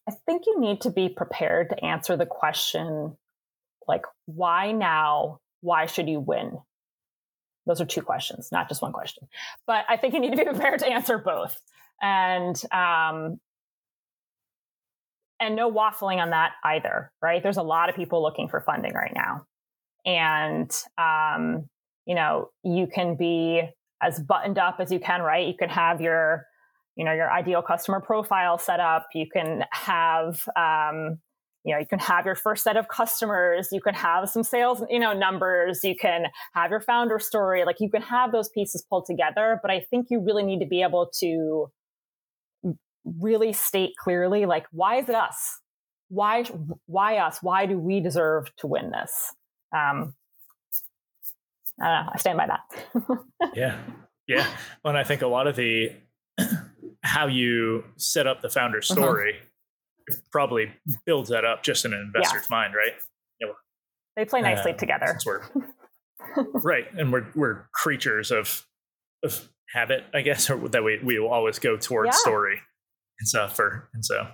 I 0.09 0.13
think 0.27 0.47
you 0.47 0.61
need 0.61 0.81
to 0.83 0.91
be 0.91 1.09
prepared 1.09 1.71
to 1.71 1.85
answer 1.85 2.17
the 2.17 2.27
question 2.27 3.17
like 3.89 4.05
why 4.27 4.73
now? 4.73 5.41
Why 5.61 5.87
should 5.87 6.09
you 6.09 6.21
win? 6.21 6.59
Those 7.67 7.81
are 7.81 7.87
two 7.87 8.03
questions 8.03 8.49
not 8.51 8.69
just 8.69 8.83
one 8.83 8.93
question. 8.93 9.29
But 9.67 9.85
i 9.89 9.97
think 9.97 10.15
you 10.15 10.21
need 10.21 10.33
to 10.33 10.37
be 10.37 10.45
prepared 10.45 10.81
to 10.81 10.87
answer 10.87 11.19
both. 11.19 11.61
And 12.01 12.61
um, 12.73 13.39
and 15.43 15.57
no 15.57 15.71
waffling 15.71 16.19
on 16.19 16.31
that 16.31 16.53
either, 16.65 17.13
right? 17.21 17.43
There's 17.43 17.57
a 17.57 17.63
lot 17.63 17.89
of 17.89 17.97
people 17.97 18.23
looking 18.23 18.49
for 18.49 18.61
funding 18.61 18.95
right 18.95 19.13
now. 19.15 19.45
And, 20.07 20.71
um, 20.99 21.69
you 22.07 22.15
know, 22.15 22.51
you 22.65 22.87
can 22.87 23.17
be 23.17 23.63
as 24.01 24.21
buttoned 24.21 24.59
up 24.59 24.77
as 24.79 24.91
you 24.91 25.01
can, 25.01 25.21
right? 25.21 25.47
You 25.47 25.55
can 25.59 25.69
have 25.69 26.01
your, 26.01 26.47
you 26.97 27.05
know, 27.05 27.13
your 27.13 27.31
ideal 27.31 27.63
customer 27.63 28.01
profile 28.01 28.59
set 28.59 28.81
up. 28.81 29.07
You 29.15 29.27
can 29.33 29.65
have, 29.73 30.49
um, 30.57 31.19
you 31.65 31.73
know, 31.73 31.79
you 31.79 31.87
can 31.87 32.01
have 32.01 32.27
your 32.27 32.35
first 32.35 32.65
set 32.65 32.77
of 32.77 32.89
customers. 32.89 33.69
You 33.71 33.81
can 33.81 33.95
have 33.95 34.29
some 34.29 34.43
sales, 34.43 34.83
you 34.91 34.99
know, 34.99 35.13
numbers. 35.13 35.85
You 35.85 35.95
can 35.95 36.27
have 36.55 36.71
your 36.71 36.81
founder 36.81 37.19
story. 37.19 37.65
Like 37.65 37.77
you 37.79 37.89
can 37.89 38.03
have 38.03 38.33
those 38.33 38.49
pieces 38.49 38.85
pulled 38.89 39.07
together. 39.07 39.61
But 39.63 39.71
I 39.71 39.81
think 39.89 40.09
you 40.11 40.21
really 40.21 40.43
need 40.43 40.59
to 40.61 40.67
be 40.67 40.83
able 40.83 41.11
to 41.21 41.71
really 43.05 43.53
state 43.53 43.93
clearly 43.99 44.47
like 44.47 44.67
why 44.71 44.97
is 44.97 45.09
it 45.09 45.15
us 45.15 45.61
why 46.09 46.45
why 46.87 47.17
us 47.17 47.39
why 47.43 47.67
do 47.67 47.79
we 47.79 48.01
deserve 48.01 48.55
to 48.57 48.67
win 48.67 48.91
this 48.91 49.35
um 49.75 50.15
i 51.81 51.89
don't 51.89 52.07
know 52.07 52.11
i 52.13 52.19
stand 52.19 52.39
by 52.39 52.47
that 52.47 53.55
yeah 53.55 53.79
yeah 54.29 54.47
well 54.85 54.91
and 54.91 54.99
i 54.99 55.05
think 55.05 55.23
a 55.23 55.27
lot 55.27 55.47
of 55.47 55.57
the 55.57 55.91
how 57.03 57.27
you 57.27 57.83
set 57.97 58.27
up 58.27 58.43
the 58.43 58.51
founder 58.51 58.79
uh-huh. 58.79 58.95
story 58.95 59.37
uh-huh. 59.37 60.19
probably 60.31 60.71
builds 61.05 61.31
that 61.31 61.45
up 61.45 61.63
just 61.63 61.85
in 61.85 61.93
an 61.93 62.01
investor's 62.01 62.47
yeah. 62.49 62.57
mind 62.57 62.75
right 62.75 62.93
yeah. 63.41 63.49
they 64.17 64.25
play 64.25 64.43
nicely 64.43 64.73
uh, 64.73 64.77
together 64.77 65.19
right 66.55 66.87
and 66.97 67.13
we're 67.13 67.27
we're 67.35 67.65
creatures 67.73 68.31
of 68.31 68.67
of 69.25 69.49
habit 69.73 70.05
i 70.15 70.21
guess 70.21 70.51
or 70.51 70.69
that 70.69 70.85
we 70.85 71.01
we 71.03 71.19
will 71.19 71.31
always 71.31 71.59
go 71.59 71.77
towards 71.77 72.09
yeah. 72.09 72.19
story 72.19 72.61
and 73.19 73.29
stuff 73.29 73.57
for 73.57 73.89
and 73.95 74.05
so 74.05 74.29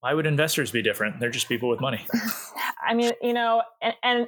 why 0.00 0.12
would 0.12 0.26
investors 0.26 0.70
be 0.70 0.82
different? 0.82 1.18
They're 1.18 1.30
just 1.30 1.48
people 1.48 1.70
with 1.70 1.80
money. 1.80 2.06
I 2.86 2.94
mean 2.94 3.12
you 3.22 3.32
know 3.32 3.62
and, 3.82 3.94
and 4.02 4.26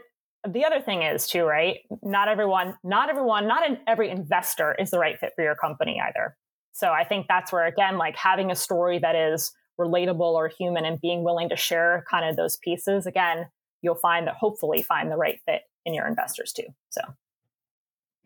the 0.48 0.64
other 0.64 0.80
thing 0.80 1.02
is 1.02 1.26
too 1.26 1.44
right? 1.44 1.78
Not 2.02 2.28
everyone 2.28 2.76
not 2.82 3.10
everyone 3.10 3.46
not 3.46 3.68
in 3.68 3.78
every 3.86 4.10
investor 4.10 4.74
is 4.78 4.90
the 4.90 4.98
right 4.98 5.18
fit 5.18 5.32
for 5.36 5.42
your 5.42 5.54
company 5.54 6.00
either. 6.00 6.36
So 6.72 6.90
i 6.92 7.04
think 7.04 7.26
that's 7.28 7.52
where 7.52 7.66
again 7.66 7.96
like 7.96 8.16
having 8.16 8.50
a 8.50 8.56
story 8.56 8.98
that 8.98 9.14
is 9.14 9.52
relatable 9.80 10.20
or 10.20 10.48
human 10.48 10.84
and 10.84 11.00
being 11.00 11.22
willing 11.22 11.48
to 11.48 11.56
share 11.56 12.04
kind 12.10 12.28
of 12.28 12.36
those 12.36 12.56
pieces 12.58 13.06
again 13.06 13.46
you'll 13.82 13.94
find 13.94 14.26
that 14.26 14.34
hopefully 14.34 14.82
find 14.82 15.10
the 15.10 15.16
right 15.16 15.38
fit 15.46 15.62
in 15.84 15.94
your 15.94 16.06
investors 16.06 16.52
too 16.52 16.66
so. 16.90 17.02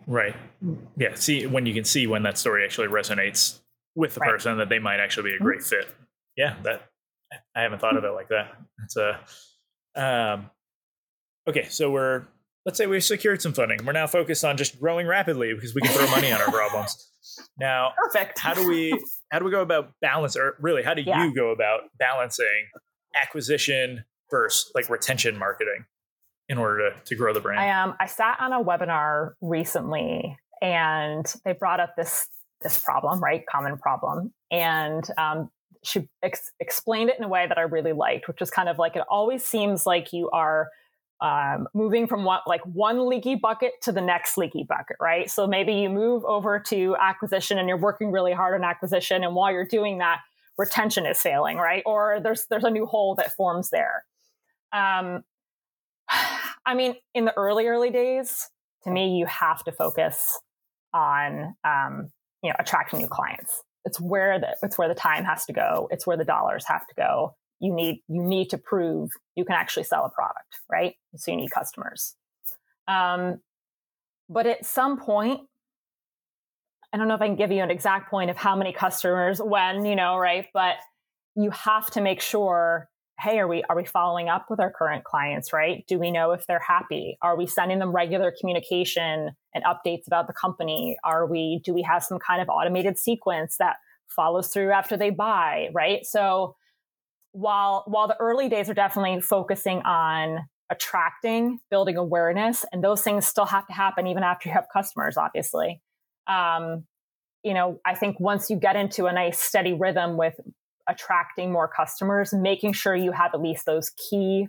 Right. 0.07 0.35
Yeah 0.97 1.15
see 1.15 1.47
when 1.47 1.67
you 1.67 1.75
can 1.75 1.85
see 1.85 2.07
when 2.07 2.23
that 2.23 2.39
story 2.39 2.65
actually 2.65 2.89
resonates 2.89 3.61
with 3.95 4.15
the 4.15 4.21
right. 4.21 4.31
person 4.31 4.59
that 4.59 4.69
they 4.69 4.79
might 4.79 5.01
actually 5.01 5.31
be 5.31 5.31
a 5.31 5.35
mm-hmm. 5.35 5.45
great 5.45 5.61
mm-hmm. 5.61 5.87
fit. 5.87 5.95
Yeah, 6.37 6.57
that 6.63 6.83
I 7.55 7.63
haven't 7.63 7.81
thought 7.81 7.97
of 7.97 8.05
it 8.05 8.11
like 8.11 8.29
that. 8.29 8.57
It's 8.85 8.97
a 8.97 9.21
um, 9.95 10.51
okay. 11.49 11.67
So 11.69 11.91
we're 11.91 12.25
let's 12.65 12.79
say 12.79 12.87
we've 12.87 13.05
secured 13.05 13.43
some 13.43 13.53
funding. 13.53 13.85
We're 13.85 13.93
now 13.93 14.07
focused 14.07 14.45
on 14.45 14.57
just 14.57 14.81
growing 14.81 15.07
rapidly 15.07 15.55
because 15.55 15.75
we 15.75 15.81
can 15.81 15.91
throw 15.93 16.09
money 16.11 16.33
on 16.33 16.41
our 16.41 16.51
problems. 16.51 17.11
Now, 17.59 17.93
perfect. 18.13 18.39
how 18.39 18.55
do 18.55 18.67
we 18.67 18.99
how 19.31 19.39
do 19.39 19.45
we 19.45 19.51
go 19.51 19.63
about 19.63 19.93
balance, 20.01 20.37
or 20.37 20.57
really, 20.61 20.83
how 20.83 20.95
do 20.95 21.03
Yeah. 21.03 21.25
you 21.25 21.35
go 21.35 21.51
about 21.51 21.83
balancing 21.99 22.69
acquisition 23.15 24.05
versus 24.31 24.71
like 24.75 24.89
retention 24.89 25.39
marketing 25.39 25.85
in 26.49 26.59
order 26.59 26.91
to, 26.91 26.97
to 27.05 27.15
grow 27.17 27.33
the 27.33 27.41
brand? 27.41 27.61
I 27.61 27.83
um 27.83 27.97
I 27.99 28.07
sat 28.07 28.39
on 28.41 28.53
a 28.53 28.63
webinar 28.63 29.33
recently 29.41 30.37
and 30.63 31.33
they 31.45 31.53
brought 31.53 31.81
up 31.81 31.95
this 31.97 32.27
this 32.63 32.81
problem, 32.81 33.21
right? 33.21 33.45
Common 33.47 33.79
problem. 33.79 34.33
And 34.51 35.05
um 35.19 35.51
she 35.83 36.09
ex- 36.23 36.53
explained 36.61 37.11
it 37.11 37.17
in 37.19 37.25
a 37.25 37.29
way 37.29 37.47
that 37.47 37.59
I 37.59 37.63
really 37.63 37.93
liked, 37.93 38.29
which 38.29 38.43
is 38.43 38.51
kind 38.51 38.69
of 38.69 38.79
like 38.79 38.97
it 38.97 39.03
always 39.09 39.45
seems 39.45 39.87
like 39.87 40.13
you 40.13 40.29
are 40.31 40.69
um, 41.21 41.69
moving 41.75 42.07
from 42.07 42.25
one 42.25 42.41
like 42.47 42.63
one 42.65 43.07
leaky 43.07 43.35
bucket 43.35 43.73
to 43.83 43.93
the 43.93 44.01
next 44.01 44.39
leaky 44.39 44.65
bucket, 44.67 44.97
right? 45.01 45.31
So 45.31 45.47
maybe 45.47 45.75
you 45.75 45.91
move 45.91 46.25
over 46.25 46.59
to 46.69 46.97
acquisition 47.01 47.59
and 47.59 47.69
you're 47.69 47.77
working 47.77 48.11
really 48.11 48.33
hard 48.33 48.55
on 48.55 48.65
acquisition, 48.65 49.23
and 49.23 49.35
while 49.35 49.53
you're 49.53 49.67
doing 49.67 49.99
that, 49.99 50.21
retention 50.57 51.07
is 51.07 51.21
failing, 51.21 51.59
right? 51.59 51.83
Or 51.85 52.21
there's 52.23 52.47
there's 52.49 52.65
a 52.65 52.71
new 52.71 52.87
hole 52.87 53.15
that 53.17 53.37
forms 53.37 53.71
there. 53.71 54.05
Um, 54.73 55.25
I 56.67 56.75
mean, 56.75 56.95
in 57.15 57.27
the 57.27 57.37
early 57.37 57.67
early 57.67 57.91
days, 57.91 58.49
to 58.85 58.91
me, 58.91 59.19
you 59.19 59.27
have 59.27 59.63
to 59.65 59.73
focus 59.73 60.39
on 60.95 61.55
um, 61.65 62.11
you 62.43 62.51
know 62.51 62.57
attracting 62.59 63.01
new 63.01 63.09
clients. 63.09 63.63
It's 63.85 64.01
where 64.01 64.39
the 64.39 64.57
it's 64.63 64.77
where 64.77 64.89
the 64.89 64.95
time 64.95 65.25
has 65.25 65.45
to 65.47 65.53
go. 65.53 65.89
It's 65.91 66.07
where 66.07 66.17
the 66.17 66.25
dollars 66.25 66.65
have 66.67 66.87
to 66.87 66.95
go. 66.95 67.35
You 67.61 67.75
need 67.75 68.03
you 68.09 68.23
need 68.23 68.51
to 68.51 68.59
prove 68.59 69.11
you 69.37 69.45
can 69.45 69.55
actually 69.55 69.85
sell 69.85 70.05
a 70.05 70.11
product, 70.11 70.59
right? 70.71 70.95
So 71.17 71.31
you 71.31 71.37
need 71.37 71.51
customers. 71.51 72.15
Um, 72.89 73.41
but 74.29 74.47
at 74.47 74.67
some 74.67 74.99
point, 74.99 75.41
I 76.93 76.97
don't 76.97 77.09
know 77.09 77.15
if 77.15 77.23
I 77.23 77.27
can 77.27 77.37
give 77.37 77.53
you 77.53 77.63
an 77.63 77.71
exact 77.71 78.11
point 78.11 78.31
of 78.31 78.37
how 78.37 78.57
many 78.57 78.73
customers, 78.73 79.41
when, 79.41 79.85
you 79.85 79.95
know, 79.95 80.17
right? 80.17 80.47
But 80.53 80.77
you 81.37 81.51
have 81.51 81.91
to 81.93 82.01
make 82.01 82.21
sure 82.21 82.90
hey 83.21 83.39
are 83.39 83.49
we 83.49 83.63
are 83.69 83.77
we 83.77 83.85
following 83.85 84.29
up 84.29 84.47
with 84.49 84.61
our 84.61 84.71
current 84.71 85.05
clients 85.05 85.53
right? 85.53 85.85
Do 85.87 85.99
we 85.99 86.11
know 86.11 86.33
if 86.33 86.47
they're 86.47 86.63
happy? 86.67 87.19
Are 87.23 87.37
we 87.37 87.47
sending 87.47 87.79
them 87.79 87.93
regular 87.93 88.33
communication 88.39 89.31
and 89.55 89.65
updates 89.65 90.07
about 90.07 90.27
the 90.27 90.33
company? 90.33 90.97
Are 91.05 91.27
we 91.27 91.61
do 91.65 91.75
we 91.75 91.83
have 91.83 92.03
some 92.03 92.19
kind 92.19 92.41
of 92.41 92.49
automated 92.49 92.99
sequence 92.99 93.57
that 93.59 93.77
follows 94.09 94.49
through 94.49 94.73
after 94.73 94.97
they 94.97 95.11
buy 95.11 95.69
right? 95.73 96.05
So 96.05 96.57
while 97.33 97.85
while 97.87 98.09
the 98.09 98.17
early 98.19 98.49
days 98.49 98.69
are 98.69 98.75
definitely 98.75 99.21
focusing 99.21 99.83
on 99.83 100.49
attracting 100.71 101.59
building 101.71 101.97
awareness 101.97 102.65
and 102.73 102.83
those 102.83 103.03
things 103.03 103.27
still 103.27 103.47
have 103.47 103.67
to 103.67 103.73
happen 103.73 104.07
even 104.07 104.23
after 104.23 104.49
you 104.49 104.53
have 104.53 104.67
customers 104.73 105.17
obviously 105.17 105.81
um, 106.29 106.85
you 107.43 107.55
know 107.55 107.81
i 107.85 107.95
think 107.95 108.19
once 108.21 108.51
you 108.51 108.57
get 108.57 108.77
into 108.77 109.07
a 109.07 109.13
nice 109.13 109.39
steady 109.39 109.73
rhythm 109.73 110.17
with 110.17 110.35
attracting 110.89 111.53
more 111.53 111.69
customers, 111.69 112.33
making 112.33 112.73
sure 112.73 112.95
you 112.95 113.13
have 113.13 113.33
at 113.35 113.41
least 113.41 113.67
those 113.67 113.91
key 113.91 114.49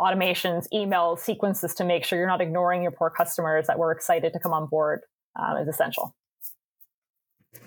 automations, 0.00 0.66
email 0.72 1.16
sequences 1.16 1.74
to 1.74 1.84
make 1.84 2.04
sure 2.04 2.18
you're 2.18 2.28
not 2.28 2.40
ignoring 2.40 2.82
your 2.82 2.92
poor 2.92 3.10
customers 3.10 3.66
that 3.66 3.78
were 3.78 3.92
excited 3.92 4.32
to 4.32 4.38
come 4.38 4.52
on 4.52 4.66
board 4.66 5.00
um, 5.38 5.56
is 5.56 5.68
essential. 5.68 6.14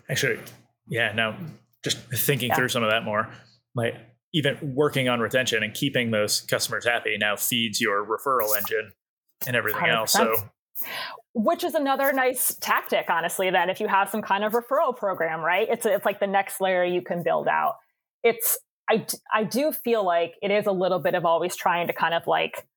Actually, 0.10 0.40
yeah, 0.88 1.12
no, 1.14 1.36
just 1.84 1.98
thinking 2.14 2.50
Yeah. 2.50 2.56
through 2.56 2.70
some 2.70 2.84
of 2.84 2.92
that 2.92 3.04
more, 3.04 3.30
like 3.76 3.96
even 4.34 4.76
working 4.76 5.10
on 5.10 5.20
retention 5.20 5.64
and 5.64 5.74
keeping 5.74 6.12
those 6.12 6.42
customers 6.42 6.86
happy 6.86 7.18
now 7.18 7.36
feeds 7.36 7.80
your 7.80 8.06
referral 8.06 8.56
engine 8.58 8.94
and 9.46 9.56
everything 9.56 9.88
else. 9.88 10.12
So 10.12 10.26
100%. 10.26 10.50
Which 11.34 11.64
is 11.64 11.74
another 11.74 12.14
nice 12.14 12.56
tactic, 12.56 13.10
honestly, 13.10 13.50
that 13.50 13.70
if 13.70 13.80
you 13.80 13.88
have 13.88 14.10
some 14.10 14.22
kind 14.22 14.44
of 14.44 14.54
referral 14.54 14.96
program, 14.96 15.42
right? 15.42 15.68
It's, 15.70 15.86
it's 15.86 16.06
like 16.06 16.20
the 16.20 16.28
next 16.28 16.62
layer 16.62 16.84
you 16.84 17.02
can 17.02 17.24
build 17.24 17.48
out. 17.48 17.76
It's, 18.24 18.60
i 18.90 19.06
i 19.34 19.44
do 19.44 19.72
feel 19.72 20.06
like 20.06 20.34
it 20.42 20.52
is 20.52 20.66
a 20.68 20.72
little 20.72 21.00
bit 21.00 21.16
of 21.16 21.26
always 21.26 21.56
trying 21.56 21.88
to 21.88 21.94
kind 21.94 22.14
of 22.14 22.28
like, 22.28 22.68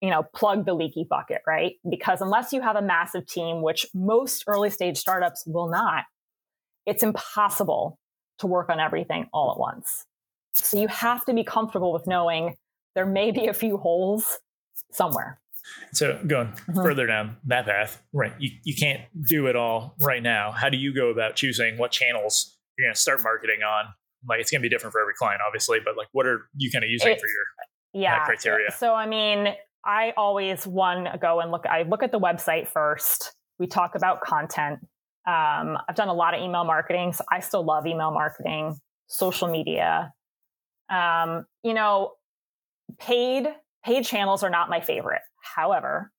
you 0.00 0.10
know, 0.10 0.22
plug 0.34 0.64
the 0.64 0.74
leaky 0.74 1.06
bucket, 1.08 1.42
right? 1.46 1.74
Because 1.88 2.20
unless 2.20 2.52
you 2.52 2.60
have 2.62 2.76
a 2.76 2.82
massive 2.82 3.26
team, 3.26 3.62
which 3.62 3.86
most 3.94 4.44
early 4.46 4.70
stage 4.70 4.96
startups 4.96 5.44
will 5.46 5.68
not, 5.68 6.04
it's 6.86 7.02
impossible 7.02 7.98
to 8.38 8.46
work 8.46 8.68
on 8.68 8.80
everything 8.80 9.26
all 9.32 9.50
at 9.52 9.58
once. 9.58 10.06
So 10.52 10.78
you 10.80 10.88
have 10.88 11.24
to 11.26 11.34
be 11.34 11.44
comfortable 11.44 11.92
with 11.92 12.06
knowing 12.06 12.56
there 12.94 13.06
may 13.06 13.30
be 13.30 13.46
a 13.48 13.54
few 13.54 13.76
holes 13.76 14.38
somewhere. 14.92 15.40
So 15.92 16.20
going 16.26 16.48
Mhm. 16.68 16.74
further 16.82 17.06
down 17.06 17.36
that 17.44 17.66
path, 17.66 18.02
right? 18.12 18.32
You, 18.38 18.50
you 18.64 18.74
can't 18.76 19.02
do 19.28 19.46
it 19.46 19.56
all 19.56 19.94
right 20.00 20.22
now. 20.22 20.50
How 20.52 20.68
do 20.68 20.76
you 20.76 20.94
go 20.94 21.08
about 21.08 21.36
choosing 21.36 21.78
what 21.78 21.90
channels 21.90 22.58
you're 22.76 22.86
going 22.86 22.94
to 22.94 23.00
start 23.00 23.22
marketing 23.22 23.62
on? 23.62 23.86
Like 24.28 24.40
it's 24.40 24.50
going 24.50 24.60
to 24.60 24.62
be 24.62 24.68
different 24.68 24.92
for 24.92 25.00
every 25.00 25.14
client, 25.14 25.40
obviously, 25.46 25.78
but 25.84 25.96
like 25.96 26.08
what 26.12 26.26
are 26.26 26.48
you 26.56 26.70
kind 26.70 26.84
of 26.84 26.90
using 26.90 27.08
It's- 27.08 27.20
for 27.20 27.26
your? 27.28 27.44
yeah 27.96 28.24
criteria. 28.24 28.72
so 28.72 28.92
i 28.92 29.06
mean 29.06 29.54
i 29.84 30.12
always 30.16 30.66
one 30.66 31.06
go 31.22 31.38
and 31.38 31.52
look 31.52 31.64
i 31.66 31.82
look 31.82 32.02
at 32.02 32.10
the 32.10 32.18
website 32.18 32.66
first 32.66 33.32
we 33.60 33.68
talk 33.68 33.94
about 33.94 34.20
content 34.20 34.80
um, 35.28 35.78
i've 35.88 35.94
done 35.94 36.08
a 36.08 36.12
lot 36.12 36.34
of 36.34 36.40
email 36.42 36.64
marketing 36.64 37.12
so 37.12 37.22
i 37.30 37.38
still 37.38 37.62
love 37.64 37.86
email 37.86 38.10
marketing 38.10 38.74
social 39.06 39.46
media 39.46 40.12
um, 40.90 41.46
you 41.62 41.72
know 41.72 42.10
paid 42.98 43.46
paid 43.84 44.04
channels 44.04 44.42
are 44.42 44.50
not 44.50 44.68
my 44.68 44.80
favorite 44.80 45.22
however 45.54 46.10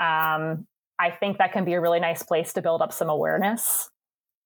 um, 0.00 0.66
i 0.98 1.10
think 1.10 1.38
that 1.38 1.52
can 1.52 1.64
be 1.64 1.74
a 1.74 1.80
really 1.80 2.00
nice 2.00 2.22
place 2.22 2.52
to 2.52 2.62
build 2.62 2.82
up 2.82 2.92
some 2.92 3.08
awareness. 3.08 3.90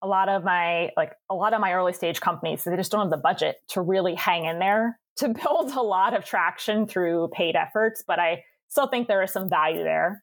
A 0.02 0.06
lot 0.06 0.30
of 0.30 0.44
my 0.44 0.90
like 0.96 1.12
a 1.28 1.34
lot 1.34 1.52
of 1.52 1.60
my 1.60 1.74
early 1.74 1.92
stage 1.92 2.20
companies 2.20 2.64
they 2.64 2.74
just 2.74 2.90
don't 2.90 3.02
have 3.02 3.10
the 3.10 3.18
budget 3.18 3.56
to 3.68 3.82
really 3.82 4.14
hang 4.14 4.46
in 4.46 4.58
there 4.58 4.98
to 5.16 5.28
build 5.28 5.72
a 5.72 5.82
lot 5.82 6.14
of 6.14 6.24
traction 6.24 6.86
through 6.86 7.28
paid 7.32 7.54
efforts 7.54 8.02
but 8.06 8.18
i 8.18 8.42
still 8.68 8.86
think 8.86 9.08
there 9.08 9.22
is 9.22 9.32
some 9.32 9.50
value 9.50 9.82
there. 9.82 10.22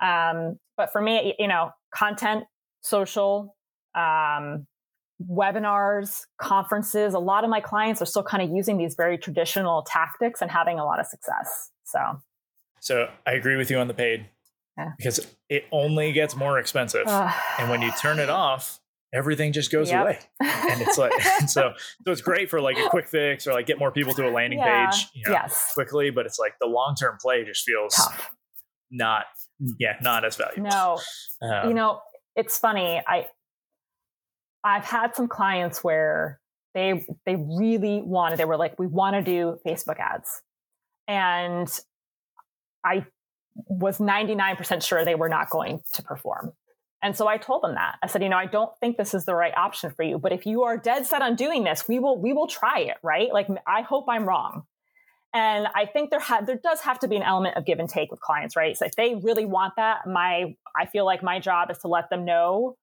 Um, 0.00 0.58
but 0.76 0.92
for 0.92 1.00
me 1.00 1.34
you 1.38 1.48
know 1.48 1.70
content 1.92 2.44
social 2.82 3.56
um, 3.94 4.66
webinars 5.28 6.20
conferences 6.38 7.14
a 7.14 7.18
lot 7.18 7.42
of 7.42 7.50
my 7.50 7.60
clients 7.60 8.02
are 8.02 8.06
still 8.06 8.22
kind 8.22 8.42
of 8.42 8.54
using 8.54 8.76
these 8.76 8.94
very 8.94 9.16
traditional 9.16 9.82
tactics 9.82 10.42
and 10.42 10.50
having 10.50 10.78
a 10.78 10.84
lot 10.84 11.00
of 11.00 11.06
success 11.06 11.70
so 11.84 11.98
So 12.80 13.08
I 13.26 13.32
agree 13.32 13.56
with 13.56 13.70
you 13.70 13.78
on 13.78 13.88
the 13.88 13.94
paid 13.94 14.26
Yeah. 14.78 14.90
because 14.98 15.26
it 15.48 15.64
only 15.72 16.12
gets 16.12 16.36
more 16.36 16.58
expensive, 16.58 17.06
and 17.58 17.70
when 17.70 17.82
you 17.82 17.90
turn 18.00 18.18
it 18.18 18.28
off, 18.30 18.80
everything 19.12 19.52
just 19.52 19.70
goes 19.72 19.90
Yep. 19.90 20.00
away. 20.02 20.18
And 20.40 20.82
it's 20.82 20.98
like 20.98 21.12
so 21.48 21.72
so 22.04 22.10
it's 22.12 22.20
great 22.20 22.50
for 22.50 22.60
like 22.60 22.76
a 22.78 22.88
quick 22.88 23.06
fix 23.08 23.46
or 23.46 23.52
like 23.52 23.66
get 23.66 23.78
more 23.78 23.90
people 23.90 24.12
to 24.14 24.28
a 24.28 24.30
landing 24.30 24.58
Yeah. 24.58 24.86
page, 24.90 25.08
you 25.14 25.22
know, 25.26 25.32
yes 25.32 25.72
quickly. 25.74 26.10
But 26.10 26.26
it's 26.26 26.38
like 26.38 26.54
the 26.60 26.66
long 26.66 26.94
term 27.00 27.16
play 27.20 27.44
just 27.44 27.64
feels 27.64 27.94
tough 27.94 28.32
not 28.90 29.24
yeah 29.80 29.96
not 30.02 30.24
as 30.24 30.36
valuable. 30.36 30.68
no 30.70 30.98
Um, 31.42 31.68
you 31.70 31.74
know 31.74 32.00
it's 32.36 32.56
funny 32.58 33.02
i 33.06 33.26
i've 34.62 34.84
had 34.84 35.16
some 35.16 35.26
clients 35.26 35.82
where 35.82 36.38
they 36.74 37.04
they 37.24 37.34
really 37.36 38.00
wanted 38.02 38.38
they 38.38 38.44
were 38.44 38.56
like 38.58 38.78
we 38.78 38.86
want 38.86 39.14
to 39.16 39.22
do 39.22 39.58
facebook 39.66 39.98
ads 39.98 40.40
and 41.08 41.80
i 42.86 43.04
was 43.68 43.98
99% 43.98 44.82
sure 44.82 45.04
they 45.04 45.14
were 45.14 45.28
not 45.28 45.50
going 45.50 45.80
to 45.94 46.02
perform 46.02 46.52
and 47.02 47.16
so 47.16 47.26
i 47.26 47.36
told 47.36 47.62
them 47.62 47.74
that 47.74 47.96
i 48.02 48.06
said 48.06 48.22
you 48.22 48.28
know 48.28 48.36
i 48.36 48.46
don't 48.46 48.70
think 48.80 48.96
this 48.96 49.14
is 49.14 49.24
the 49.24 49.34
right 49.34 49.56
option 49.56 49.90
for 49.90 50.02
you 50.02 50.18
but 50.18 50.32
if 50.32 50.46
you 50.46 50.62
are 50.62 50.76
dead 50.76 51.06
set 51.06 51.22
on 51.22 51.34
doing 51.34 51.64
this 51.64 51.88
we 51.88 51.98
will 51.98 52.20
we 52.20 52.32
will 52.32 52.46
try 52.46 52.80
it 52.80 52.96
right 53.02 53.32
like 53.32 53.48
i 53.66 53.82
hope 53.82 54.06
i'm 54.08 54.26
wrong 54.26 54.62
and 55.36 55.66
I 55.74 55.84
think 55.84 56.08
there 56.08 56.20
had 56.20 56.46
there 56.46 56.58
does 56.62 56.80
have 56.80 56.98
to 57.00 57.08
be 57.08 57.16
an 57.16 57.22
element 57.22 57.58
of 57.58 57.66
give 57.66 57.78
and 57.78 57.88
take 57.88 58.10
with 58.10 58.20
clients, 58.20 58.56
right? 58.56 58.74
So 58.74 58.86
if 58.86 58.96
they 58.96 59.16
really 59.16 59.44
want 59.44 59.74
that, 59.76 60.06
my 60.06 60.56
I 60.74 60.86
feel 60.86 61.04
like 61.04 61.22
my 61.22 61.40
job 61.40 61.70
is 61.70 61.76
to 61.78 61.88
let 61.88 62.08
them 62.08 62.24
know, 62.24 62.76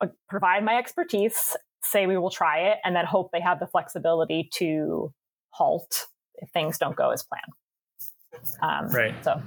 uh, 0.00 0.06
provide 0.26 0.64
my 0.64 0.78
expertise, 0.78 1.54
say 1.82 2.06
we 2.06 2.16
will 2.16 2.30
try 2.30 2.70
it, 2.70 2.78
and 2.82 2.96
then 2.96 3.04
hope 3.04 3.30
they 3.30 3.42
have 3.42 3.60
the 3.60 3.66
flexibility 3.66 4.48
to 4.54 5.12
halt 5.50 6.06
if 6.36 6.48
things 6.50 6.78
don't 6.78 6.96
go 6.96 7.10
as 7.10 7.24
planned. 7.24 7.52
Um, 8.62 8.88
Right. 8.90 9.14
So 9.24 9.42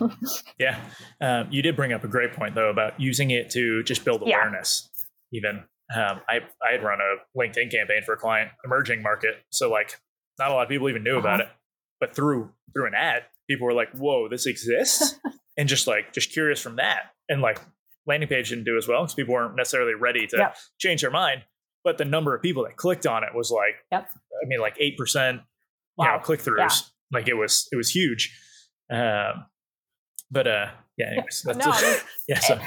Yeah. 0.58 0.78
Um, 1.20 1.48
you 1.50 1.62
did 1.62 1.76
bring 1.76 1.92
up 1.92 2.04
a 2.04 2.08
great 2.08 2.32
point, 2.32 2.54
though, 2.54 2.70
about 2.70 2.98
using 3.00 3.30
it 3.30 3.50
to 3.50 3.82
just 3.84 4.04
build 4.04 4.22
Yeah. 4.26 4.36
awareness. 4.36 4.88
Even 5.32 5.64
um, 5.94 6.20
I, 6.28 6.40
I 6.66 6.72
had 6.72 6.82
run 6.82 6.98
a 7.00 7.38
LinkedIn 7.38 7.70
campaign 7.70 8.02
for 8.04 8.12
a 8.12 8.16
client, 8.16 8.50
emerging 8.64 9.02
market. 9.02 9.36
So, 9.50 9.70
like, 9.70 9.98
not 10.38 10.50
a 10.50 10.54
lot 10.54 10.62
of 10.64 10.68
people 10.68 10.88
even 10.88 11.02
knew 11.02 11.18
about 11.18 11.40
Uh-huh. 11.40 11.50
it. 11.50 11.56
But 12.00 12.14
through 12.14 12.52
through 12.74 12.86
an 12.86 12.94
ad, 12.94 13.24
people 13.50 13.66
were 13.66 13.72
like, 13.72 13.90
"Whoa, 13.92 14.28
this 14.28 14.46
exists!" 14.46 15.18
and 15.56 15.68
just 15.68 15.86
like 15.88 16.12
just 16.12 16.30
curious 16.32 16.60
from 16.60 16.76
that. 16.76 17.10
And 17.28 17.40
like, 17.42 17.60
landing 18.06 18.28
page 18.28 18.50
didn't 18.50 18.64
do 18.64 18.76
as 18.76 18.86
well 18.86 19.02
because 19.02 19.14
people 19.14 19.34
weren't 19.34 19.56
necessarily 19.56 19.94
ready 19.94 20.26
to 20.28 20.36
Yep. 20.36 20.56
change 20.78 21.00
their 21.00 21.10
mind. 21.10 21.42
But 21.84 21.98
the 21.98 22.04
number 22.04 22.34
of 22.36 22.42
people 22.42 22.64
that 22.64 22.76
clicked 22.76 23.06
on 23.06 23.24
it 23.24 23.30
was 23.34 23.50
like, 23.50 23.74
Yep. 23.90 24.08
I 24.12 24.46
mean, 24.46 24.60
like 24.60 24.76
eight 24.78 24.96
percent, 24.96 25.38
you 25.98 26.04
Wow. 26.04 26.16
know, 26.18 26.22
click 26.22 26.40
throughs. 26.40 26.58
Yeah. 26.58 26.68
Like 27.12 27.28
it 27.28 27.34
was 27.34 27.68
it 27.72 27.76
was 27.76 27.90
huge. 27.90 28.36
Um, 28.90 29.46
but 30.30 30.46
uh, 30.46 30.66
yeah, 30.96 31.06
anyways, 31.12 31.42
that's 31.44 31.58
No, 31.58 31.96
yeah. 32.28 32.40
So, 32.40 32.58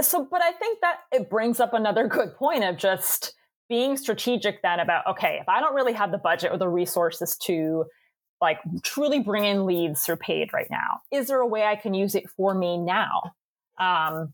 so 0.00 0.26
but 0.30 0.42
i 0.42 0.52
think 0.52 0.80
that 0.80 1.00
it 1.12 1.28
brings 1.28 1.60
up 1.60 1.74
another 1.74 2.06
good 2.06 2.34
point 2.36 2.64
of 2.64 2.76
just 2.76 3.34
being 3.68 3.96
strategic 3.96 4.62
then 4.62 4.80
about 4.80 5.06
okay 5.06 5.38
if 5.40 5.48
i 5.48 5.60
don't 5.60 5.74
really 5.74 5.92
have 5.92 6.10
the 6.10 6.18
budget 6.18 6.52
or 6.52 6.58
the 6.58 6.68
resources 6.68 7.36
to 7.36 7.84
like 8.40 8.58
truly 8.82 9.20
bring 9.20 9.44
in 9.44 9.66
leads 9.66 10.02
through 10.02 10.16
paid 10.16 10.52
right 10.52 10.68
now 10.70 11.00
is 11.12 11.28
there 11.28 11.40
a 11.40 11.46
way 11.46 11.64
i 11.64 11.76
can 11.76 11.94
use 11.94 12.14
it 12.14 12.24
for 12.36 12.54
me 12.54 12.78
now 12.78 13.22
um, 13.80 14.32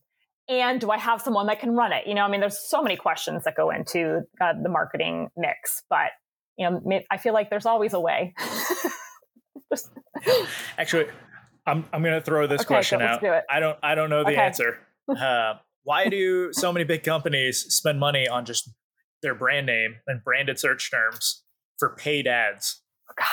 and 0.49 0.81
do 0.81 0.91
i 0.91 0.99
have 0.99 1.21
someone 1.21 1.47
that 1.47 1.61
can 1.61 1.75
run 1.75 1.93
it 1.93 2.07
you 2.07 2.15
know 2.15 2.23
i 2.23 2.29
mean 2.29 2.41
there's 2.41 2.59
so 2.59 2.83
many 2.83 2.97
questions 2.97 3.45
that 3.45 3.55
go 3.57 3.71
into 3.71 4.21
uh, 4.41 4.53
the 4.63 4.69
marketing 4.69 5.29
mix 5.37 5.83
but 5.89 6.11
you 6.59 6.69
know 6.69 7.01
i 7.11 7.17
feel 7.17 7.33
like 7.33 7.51
there's 7.51 7.67
always 7.67 7.95
a 7.95 8.01
way 8.01 8.35
Just- 9.75 9.91
actually, 10.79 11.07
I'm 11.67 11.85
I'm 11.93 12.03
gonna 12.03 12.21
throw 12.21 12.47
this 12.47 12.61
Okay, 12.61 12.67
question 12.67 13.01
let's 13.01 13.15
out. 13.17 13.21
do. 13.21 13.33
I 13.51 13.61
don't 13.61 13.79
I 13.83 13.95
don't 13.95 14.11
know 14.11 14.23
the 14.25 14.31
Okay. 14.33 14.41
answer. 14.41 14.79
Uh, 15.09 15.55
why 15.83 16.09
do 16.09 16.53
so 16.53 16.73
many 16.73 16.85
big 16.85 17.03
companies 17.03 17.61
spend 17.75 18.01
money 18.01 18.27
on 18.29 18.45
just 18.45 18.71
their 19.23 19.35
brand 19.35 19.67
name 19.67 19.97
and 20.07 20.23
branded 20.25 20.59
search 20.59 20.91
terms 20.91 21.43
for 21.79 21.95
paid 21.97 22.27
ads 22.27 22.83
oh, 23.11 23.15
God. 23.19 23.27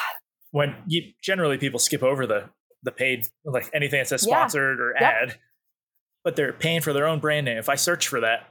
when 0.52 0.76
you, 0.88 1.12
generally 1.22 1.58
people 1.58 1.80
skip 1.80 2.04
over 2.04 2.26
the 2.26 2.50
the 2.84 2.92
paid 2.92 3.28
like 3.46 3.70
anything 3.74 4.00
that 4.00 4.08
says 4.08 4.26
Yeah. 4.28 4.36
sponsored 4.38 4.80
or 4.82 4.94
Yep. 5.00 5.02
ad, 5.14 5.40
but 6.24 6.36
they're 6.36 6.54
paying 6.54 6.82
for 6.82 6.94
their 6.94 7.06
own 7.08 7.20
brand 7.20 7.46
name. 7.46 7.58
If 7.58 7.70
I 7.70 7.76
search 7.76 8.08
for 8.08 8.20
that, 8.22 8.48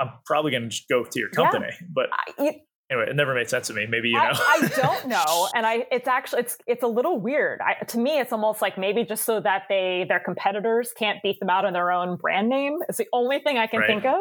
I'm 0.00 0.10
probably 0.26 0.50
going 0.50 0.64
to 0.64 0.68
just 0.68 0.88
go 0.88 1.04
to 1.04 1.18
your 1.20 1.28
Yeah. 1.28 1.34
company. 1.50 1.70
But 1.88 2.08
I, 2.12 2.32
you- 2.42 2.60
anyway, 2.92 3.10
it 3.10 3.16
never 3.16 3.34
made 3.34 3.48
sense 3.48 3.66
to 3.68 3.74
me. 3.74 3.86
Maybe 3.86 4.08
you 4.10 4.14
know. 4.14 4.30
I, 4.32 4.60
I 4.62 4.68
don't 4.68 5.08
know, 5.08 5.48
and 5.54 5.66
I 5.66 5.86
it's 5.90 6.06
actually 6.08 6.42
it's 6.42 6.58
it's 6.66 6.82
a 6.82 6.86
little 6.88 7.18
weird. 7.20 7.60
I, 7.60 7.82
to 7.84 7.98
me, 7.98 8.18
it's 8.18 8.32
almost 8.32 8.62
like 8.62 8.78
maybe 8.78 9.04
just 9.04 9.24
so 9.24 9.40
that 9.40 9.64
they 9.68 10.04
their 10.08 10.20
competitors 10.20 10.92
can't 10.96 11.18
beat 11.22 11.40
them 11.40 11.50
out 11.50 11.64
in 11.64 11.72
their 11.72 11.90
own 11.90 12.16
brand 12.16 12.48
name. 12.48 12.78
It's 12.88 12.98
the 12.98 13.08
only 13.12 13.38
thing 13.40 13.58
I 13.58 13.66
can 13.66 13.80
Right. 13.80 13.86
think 13.86 14.04
of. 14.04 14.20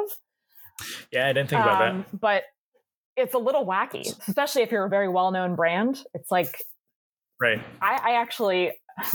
yeah, 1.12 1.28
I 1.28 1.34
didn't 1.34 1.50
think 1.50 1.62
about 1.62 1.80
that. 1.80 1.92
Um, 1.92 2.06
but 2.20 2.44
it's 3.18 3.34
a 3.34 3.38
little 3.40 3.66
wacky, 3.66 4.08
especially 4.28 4.62
if 4.63 4.72
you're 4.72 4.86
a 4.86 4.90
very 4.90 5.10
well 5.10 5.32
known 5.32 5.56
brand. 5.56 6.04
It's 6.13 6.32
like. 6.32 6.63
Right. 7.40 7.62
I, 7.82 8.12
I 8.12 8.12
actually. 8.22 8.72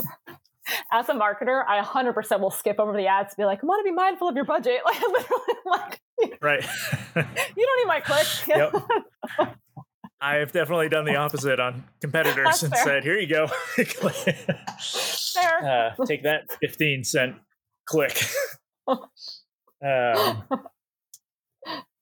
As 0.92 1.08
a 1.08 1.14
marketer, 1.14 1.62
I 1.66 1.80
100% 1.82 2.40
will 2.40 2.50
skip 2.50 2.78
over 2.78 2.92
the 2.96 3.06
ads 3.06 3.32
to 3.32 3.36
be 3.36 3.44
like, 3.44 3.62
I 3.62 3.66
want 3.66 3.80
to 3.80 3.90
be 3.90 3.94
mindful 3.94 4.28
of 4.28 4.34
your 4.36 4.44
budget. 4.44 4.80
Like, 4.84 5.00
literally, 5.00 5.54
like, 5.66 6.00
Right. 6.40 6.62
you 7.16 7.66
don't 7.66 7.78
need 7.78 7.86
my 7.86 8.00
clicks. 8.00 8.46
Yep. 8.48 8.74
I've 10.20 10.50
definitely 10.52 10.88
done 10.88 11.04
the 11.04 11.16
opposite 11.16 11.60
on 11.60 11.84
competitors 12.00 12.44
That's 12.46 12.62
and 12.62 12.72
fair. 12.72 12.84
said, 12.84 13.04
"Here 13.04 13.18
you 13.18 13.28
go, 13.28 13.48
Fair. 15.34 15.92
uh, 15.98 16.04
take 16.06 16.22
that 16.22 16.50
fifteen 16.58 17.04
cent 17.04 17.36
click." 17.84 18.22
um, 18.88 20.42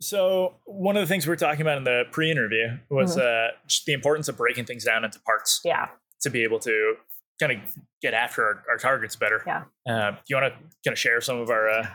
so 0.01 0.57
one 0.65 0.97
of 0.97 1.03
the 1.03 1.07
things 1.07 1.27
we 1.27 1.31
were 1.31 1.37
talking 1.37 1.63
about 1.63 1.79
in 1.79 1.85
the 1.85 2.05
pre-interview 2.13 2.79
was 2.91 3.19
uh, 3.19 3.49
the 3.87 3.93
importance 3.95 4.29
of 4.29 4.37
breaking 4.37 4.67
things 4.67 4.85
down 4.85 5.05
into 5.05 5.19
parts 5.21 5.61
yeah. 5.65 5.89
to 6.21 6.31
be 6.31 6.45
able 6.45 6.59
to 6.61 6.95
kind 7.47 7.61
of 7.61 7.75
get 8.03 8.15
after 8.15 8.45
our, 8.45 8.63
our 8.71 8.77
targets 8.79 9.17
better. 9.17 9.43
Yeah. 9.47 9.65
Uh, 9.89 10.13
do 10.13 10.19
you 10.29 10.37
want 10.37 10.53
to 10.53 10.59
kind 10.85 10.93
of 10.93 10.99
share 10.99 11.21
some 11.21 11.41
of 11.41 11.51
our 11.51 11.69
uh, 11.69 11.87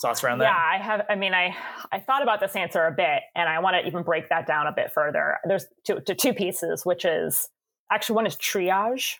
thoughts 0.00 0.22
around 0.24 0.38
that? 0.38 0.44
Yeah. 0.44 0.56
I 0.56 0.82
have. 0.82 1.06
I 1.08 1.14
mean, 1.14 1.34
I 1.34 1.54
I 1.92 2.00
thought 2.00 2.22
about 2.22 2.40
this 2.40 2.56
answer 2.56 2.86
a 2.86 2.92
bit, 2.92 3.22
and 3.34 3.48
I 3.48 3.58
want 3.60 3.76
to 3.80 3.86
even 3.86 4.02
break 4.02 4.28
that 4.30 4.46
down 4.46 4.66
a 4.66 4.72
bit 4.72 4.92
further. 4.92 5.38
There's 5.44 5.66
two, 5.86 6.00
to 6.06 6.14
two 6.14 6.32
pieces, 6.32 6.84
which 6.84 7.04
is 7.04 7.48
actually 7.92 8.16
one 8.16 8.26
is 8.26 8.36
triage. 8.36 9.14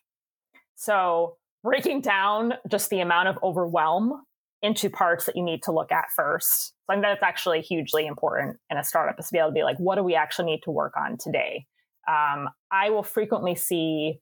So 0.77 1.37
breaking 1.65 2.03
down 2.03 2.55
just 2.71 2.91
the 2.91 3.01
amount 3.01 3.29
of 3.29 3.39
overwhelm 3.43 4.23
into 4.63 4.91
parts 4.91 5.27
that 5.27 5.37
you 5.37 5.43
need 5.43 5.63
to 5.65 5.73
look 5.73 5.93
at 5.93 6.07
first. 6.15 6.69
So 6.69 6.73
I 6.91 6.95
think 6.95 7.05
that's 7.05 7.23
actually 7.23 7.61
hugely 7.61 8.07
important 8.07 8.57
in 8.71 8.77
a 8.77 8.85
startup 8.85 9.19
is 9.19 9.27
to 9.27 9.33
be 9.33 9.39
able 9.39 9.51
to 9.51 9.55
be 9.55 9.63
like, 9.63 9.79
what 9.79 9.97
do 9.97 10.03
we 10.03 10.15
actually 10.15 10.47
need 10.47 10.63
to 10.65 10.71
work 10.71 10.95
on 10.97 11.17
today? 11.19 11.67
Um, 12.09 12.49
I 12.73 12.91
will 12.91 13.03
frequently 13.03 13.55
see 13.55 14.21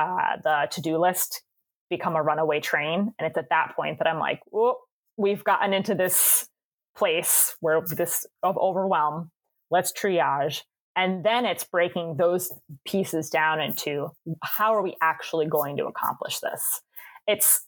uh, 0.00 0.36
the 0.42 0.68
to-do 0.70 0.98
list 0.98 1.42
become 1.90 2.16
a 2.16 2.22
runaway 2.22 2.60
train, 2.60 3.12
and 3.18 3.26
it's 3.26 3.36
at 3.36 3.50
that 3.50 3.74
point 3.76 3.98
that 3.98 4.06
I'm 4.06 4.18
like, 4.18 4.40
whoa, 4.46 4.76
we've 5.16 5.44
gotten 5.44 5.74
into 5.74 5.94
this 5.94 6.48
place 6.96 7.56
where 7.60 7.80
this 7.80 8.26
of 8.42 8.56
overwhelm. 8.58 9.30
Let's 9.70 9.92
triage. 9.92 10.62
And 10.96 11.24
then 11.24 11.46
it's 11.46 11.64
breaking 11.64 12.16
those 12.16 12.52
pieces 12.84 13.30
down 13.30 13.60
into 13.60 14.08
how 14.42 14.74
are 14.74 14.82
we 14.82 14.96
actually 15.00 15.46
going 15.46 15.76
to 15.76 15.86
accomplish 15.86 16.40
this? 16.40 16.82
It's, 17.26 17.64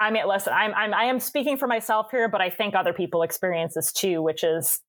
I 0.00 0.10
mean, 0.10 0.26
listen, 0.26 0.52
I'm, 0.52 0.74
I'm, 0.74 0.92
I 0.92 1.04
am 1.04 1.20
speaking 1.20 1.56
for 1.56 1.68
myself 1.68 2.08
here, 2.10 2.28
but 2.28 2.40
I 2.40 2.50
think 2.50 2.74
other 2.74 2.92
people 2.92 3.22
experience 3.22 3.74
this 3.74 3.92
too, 3.92 4.22
which 4.22 4.42
is 4.42 4.80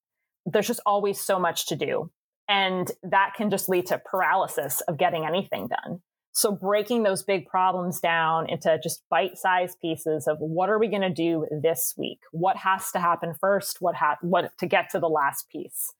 there's 0.45 0.67
just 0.67 0.81
always 0.86 1.21
so 1.21 1.38
much 1.38 1.67
to 1.67 1.75
do. 1.75 2.10
And 2.47 2.91
that 3.03 3.34
can 3.36 3.49
just 3.49 3.69
lead 3.69 3.86
to 3.88 4.01
paralysis 4.03 4.81
of 4.81 4.97
getting 4.97 5.25
anything 5.25 5.67
done. 5.67 6.01
So 6.35 6.51
breaking 6.51 7.03
those 7.03 7.23
big 7.23 7.47
problems 7.47 8.01
down 8.01 8.49
into 8.49 8.77
just 8.83 9.03
bite-sized 9.09 9.79
pieces 9.79 10.27
of 10.27 10.37
what 10.39 10.69
are 10.69 10.77
we 10.77 10.89
going 10.89 11.01
to 11.01 11.09
do 11.09 11.47
this 11.63 11.93
week? 11.97 12.19
What 12.33 12.57
has 12.57 12.91
to 12.91 12.99
happen 12.99 13.33
first? 13.39 13.77
What 13.79 13.95
ha- 13.95 14.17
what 14.21 14.51
to 14.57 14.65
get 14.65 14.89
to 14.89 14.99
the 14.99 15.07
last 15.07 15.49
piece? 15.49 15.93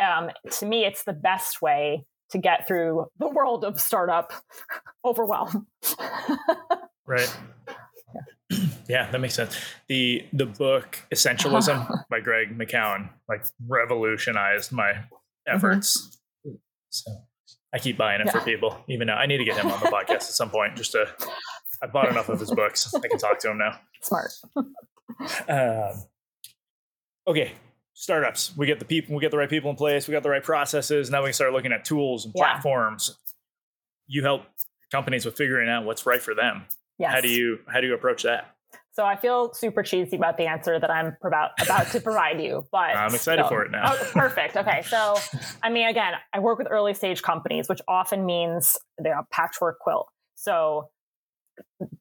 Um, 0.00 0.30
to 0.50 0.66
me, 0.66 0.84
it's 0.84 1.04
the 1.04 1.12
best 1.12 1.62
way 1.62 2.04
to 2.30 2.38
get 2.38 2.66
through 2.66 3.06
the 3.20 3.28
world 3.28 3.64
of 3.64 3.80
startup 3.80 4.32
overwhelm. 5.04 5.68
Right. 7.06 7.32
Yeah, 8.88 9.08
that 9.12 9.20
makes 9.20 9.34
sense. 9.34 9.56
The 9.88 10.26
the 10.32 10.46
book 10.46 10.98
Essentialism 11.14 12.04
by 12.10 12.18
Greg 12.18 12.58
McKeown 12.58 13.10
like 13.28 13.44
revolutionized 13.68 14.72
my 14.72 15.04
efforts. 15.46 16.18
So 16.90 17.12
I 17.72 17.78
keep 17.78 17.98
buying 17.98 18.20
it 18.20 18.30
for 18.30 18.40
people, 18.40 18.78
even 18.88 19.06
now. 19.08 19.16
I 19.16 19.26
need 19.26 19.38
to 19.38 19.44
get 19.44 19.56
him 19.56 19.70
on 19.70 19.78
the 19.80 19.86
podcast 19.90 20.10
at 20.10 20.22
some 20.22 20.48
point. 20.50 20.76
Just 20.76 20.92
to, 20.92 21.06
I 21.82 21.86
bought 21.86 22.08
enough 22.08 22.28
of 22.28 22.40
his 22.40 22.50
books. 22.50 22.92
I 22.94 23.06
can 23.08 23.18
talk 23.18 23.38
to 23.40 23.50
him 23.50 23.58
now. 23.58 23.78
Smart. 24.02 24.32
Um, 25.48 26.02
okay, 27.26 27.52
startups. 27.94 28.56
We 28.56 28.66
get 28.66 28.78
the 28.78 28.84
people. 28.84 29.14
We 29.14 29.20
get 29.20 29.30
the 29.30 29.38
right 29.38 29.50
people 29.50 29.70
in 29.70 29.76
place. 29.76 30.08
We 30.08 30.12
got 30.12 30.22
the 30.22 30.30
right 30.30 30.42
processes. 30.42 31.10
Now 31.10 31.22
we 31.22 31.26
can 31.28 31.34
start 31.34 31.52
looking 31.52 31.72
at 31.72 31.84
tools 31.84 32.24
and 32.24 32.32
Yeah. 32.36 32.44
platforms. 32.52 33.16
You 34.06 34.22
help 34.22 34.42
companies 34.90 35.24
with 35.26 35.36
figuring 35.36 35.68
out 35.68 35.84
what's 35.84 36.06
right 36.06 36.22
for 36.22 36.34
them. 36.34 36.64
Yes. 36.98 37.12
How 37.12 37.20
do 37.20 37.28
you 37.28 37.58
how 37.72 37.80
do 37.80 37.86
you 37.86 37.94
approach 37.94 38.22
that? 38.22 38.54
So 38.98 39.04
I 39.04 39.14
feel 39.14 39.54
super 39.54 39.84
cheesy 39.84 40.16
about 40.16 40.38
the 40.38 40.48
answer 40.48 40.80
that 40.80 40.90
I'm 40.90 41.16
about 41.22 41.50
about 41.60 41.86
to 41.92 42.00
provide 42.00 42.42
you, 42.42 42.66
but 42.72 42.96
I'm 42.96 43.14
excited 43.14 43.46
for 43.46 43.64
it 43.64 43.70
now. 43.70 43.92
Oh, 43.94 44.10
perfect. 44.12 44.56
Okay, 44.56 44.82
so 44.82 45.14
I 45.62 45.70
mean, 45.70 45.86
again, 45.86 46.14
I 46.32 46.40
work 46.40 46.58
with 46.58 46.66
early 46.68 46.94
stage 46.94 47.22
companies, 47.22 47.68
which 47.68 47.80
often 47.86 48.26
means 48.26 48.76
they're 48.98 49.20
a 49.20 49.24
patchwork 49.30 49.78
quilt. 49.78 50.08
So 50.34 50.88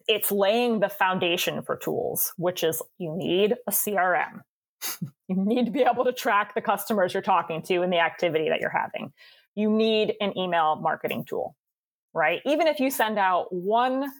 it's 0.07 0.31
laying 0.31 0.79
the 0.79 0.89
foundation 0.89 1.61
for 1.61 1.75
tools, 1.75 2.33
which 2.37 2.63
is 2.63 2.81
you 2.97 3.15
need 3.15 3.53
a 3.67 3.71
CRM. 3.71 4.41
you 5.27 5.35
need 5.35 5.67
to 5.67 5.71
be 5.71 5.83
able 5.83 6.03
to 6.03 6.13
track 6.13 6.55
the 6.55 6.61
customers 6.61 7.13
you're 7.13 7.21
talking 7.21 7.61
to 7.61 7.83
and 7.83 7.93
the 7.93 7.99
activity 7.99 8.49
that 8.49 8.59
you're 8.59 8.71
having. 8.71 9.13
You 9.53 9.69
need 9.69 10.15
an 10.19 10.35
email 10.35 10.77
marketing 10.77 11.25
tool, 11.29 11.55
right? 12.15 12.41
Even 12.43 12.65
if 12.65 12.79
you 12.79 12.89
send 12.89 13.19
out 13.19 13.53
one 13.53 14.11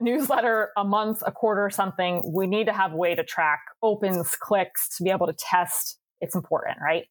newsletter 0.00 0.70
a 0.76 0.84
month, 0.84 1.22
a 1.26 1.32
quarter, 1.32 1.70
something, 1.70 2.22
we 2.32 2.46
need 2.46 2.66
to 2.66 2.72
have 2.72 2.92
a 2.92 2.96
way 2.96 3.14
to 3.14 3.24
track 3.24 3.60
opens, 3.82 4.36
clicks, 4.40 4.96
to 4.96 5.04
be 5.04 5.10
able 5.10 5.26
to 5.26 5.34
test. 5.38 5.98
It's 6.20 6.34
important, 6.34 6.78
right? 6.82 7.04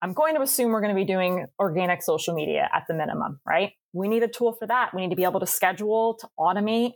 I'm 0.00 0.12
going 0.12 0.36
to 0.36 0.42
assume 0.42 0.70
we're 0.70 0.80
going 0.80 0.94
to 0.94 1.00
be 1.00 1.06
doing 1.06 1.46
organic 1.58 2.02
social 2.02 2.34
media 2.34 2.68
at 2.72 2.84
the 2.86 2.94
minimum, 2.94 3.40
right? 3.46 3.72
We 3.92 4.08
need 4.08 4.22
a 4.22 4.28
tool 4.28 4.52
for 4.52 4.66
that. 4.66 4.94
We 4.94 5.02
need 5.02 5.10
to 5.10 5.16
be 5.16 5.24
able 5.24 5.40
to 5.40 5.46
schedule, 5.46 6.18
to 6.20 6.28
automate, 6.38 6.92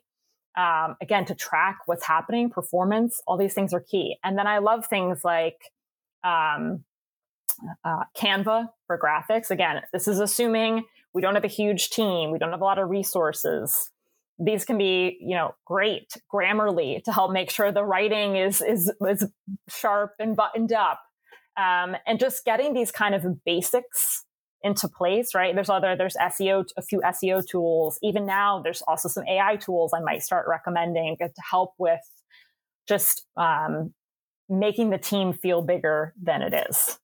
um, 0.56 0.96
again, 1.00 1.24
to 1.26 1.34
track 1.34 1.78
what's 1.86 2.06
happening, 2.06 2.50
performance, 2.50 3.20
all 3.26 3.36
these 3.36 3.54
things 3.54 3.72
are 3.72 3.80
key. 3.80 4.16
And 4.22 4.38
then 4.38 4.46
I 4.46 4.58
love 4.58 4.86
things 4.86 5.24
like 5.24 5.56
um, 6.22 6.84
uh, 7.84 8.04
Canva 8.16 8.68
for 8.86 8.98
graphics. 8.98 9.50
Again, 9.50 9.80
this 9.92 10.06
is 10.06 10.20
assuming 10.20 10.84
we 11.12 11.22
don't 11.22 11.34
have 11.34 11.44
a 11.44 11.48
huge 11.48 11.90
team, 11.90 12.30
we 12.30 12.38
don't 12.38 12.52
have 12.52 12.60
a 12.60 12.64
lot 12.64 12.78
of 12.78 12.88
resources 12.88 13.90
these 14.44 14.64
can 14.64 14.76
be 14.78 15.18
you 15.20 15.37
know 15.37 15.55
great 15.64 16.12
grammarly 16.33 17.02
to 17.05 17.12
help 17.12 17.33
make 17.33 17.50
sure 17.50 17.70
the 17.70 17.85
writing 17.85 18.37
is 18.37 18.61
is 18.61 18.92
is 19.09 19.26
sharp 19.68 20.12
and 20.18 20.37
buttoned 20.37 20.72
up. 20.72 21.00
Um, 21.57 21.96
and 22.07 22.18
just 22.18 22.46
getting 22.46 22.72
these 22.72 22.90
kind 22.90 23.14
of 23.14 23.44
basics 23.44 24.24
into 24.62 24.88
place 24.88 25.35
right? 25.35 25.55
There's 25.55 25.68
other 25.68 25.96
there's 25.96 26.16
seo 26.16 26.64
a 26.76 26.83
few 26.83 27.00
seo 27.00 27.46
tools. 27.46 27.98
Even 28.02 28.26
now 28.26 28.61
there's 28.62 28.83
also 28.83 29.09
some 29.09 29.24
ai 29.28 29.57
tools 29.57 29.92
i 29.94 30.00
might 30.00 30.22
start 30.22 30.46
recommending 30.48 31.16
to 31.18 31.31
help 31.50 31.74
with 31.78 32.00
just 32.88 33.24
um, 33.37 33.94
making 34.48 34.90
the 34.90 34.98
team 34.98 35.33
feel 35.33 35.62
bigger 35.62 36.14
than 36.20 36.42
it 36.42 36.55
is. 36.68 36.98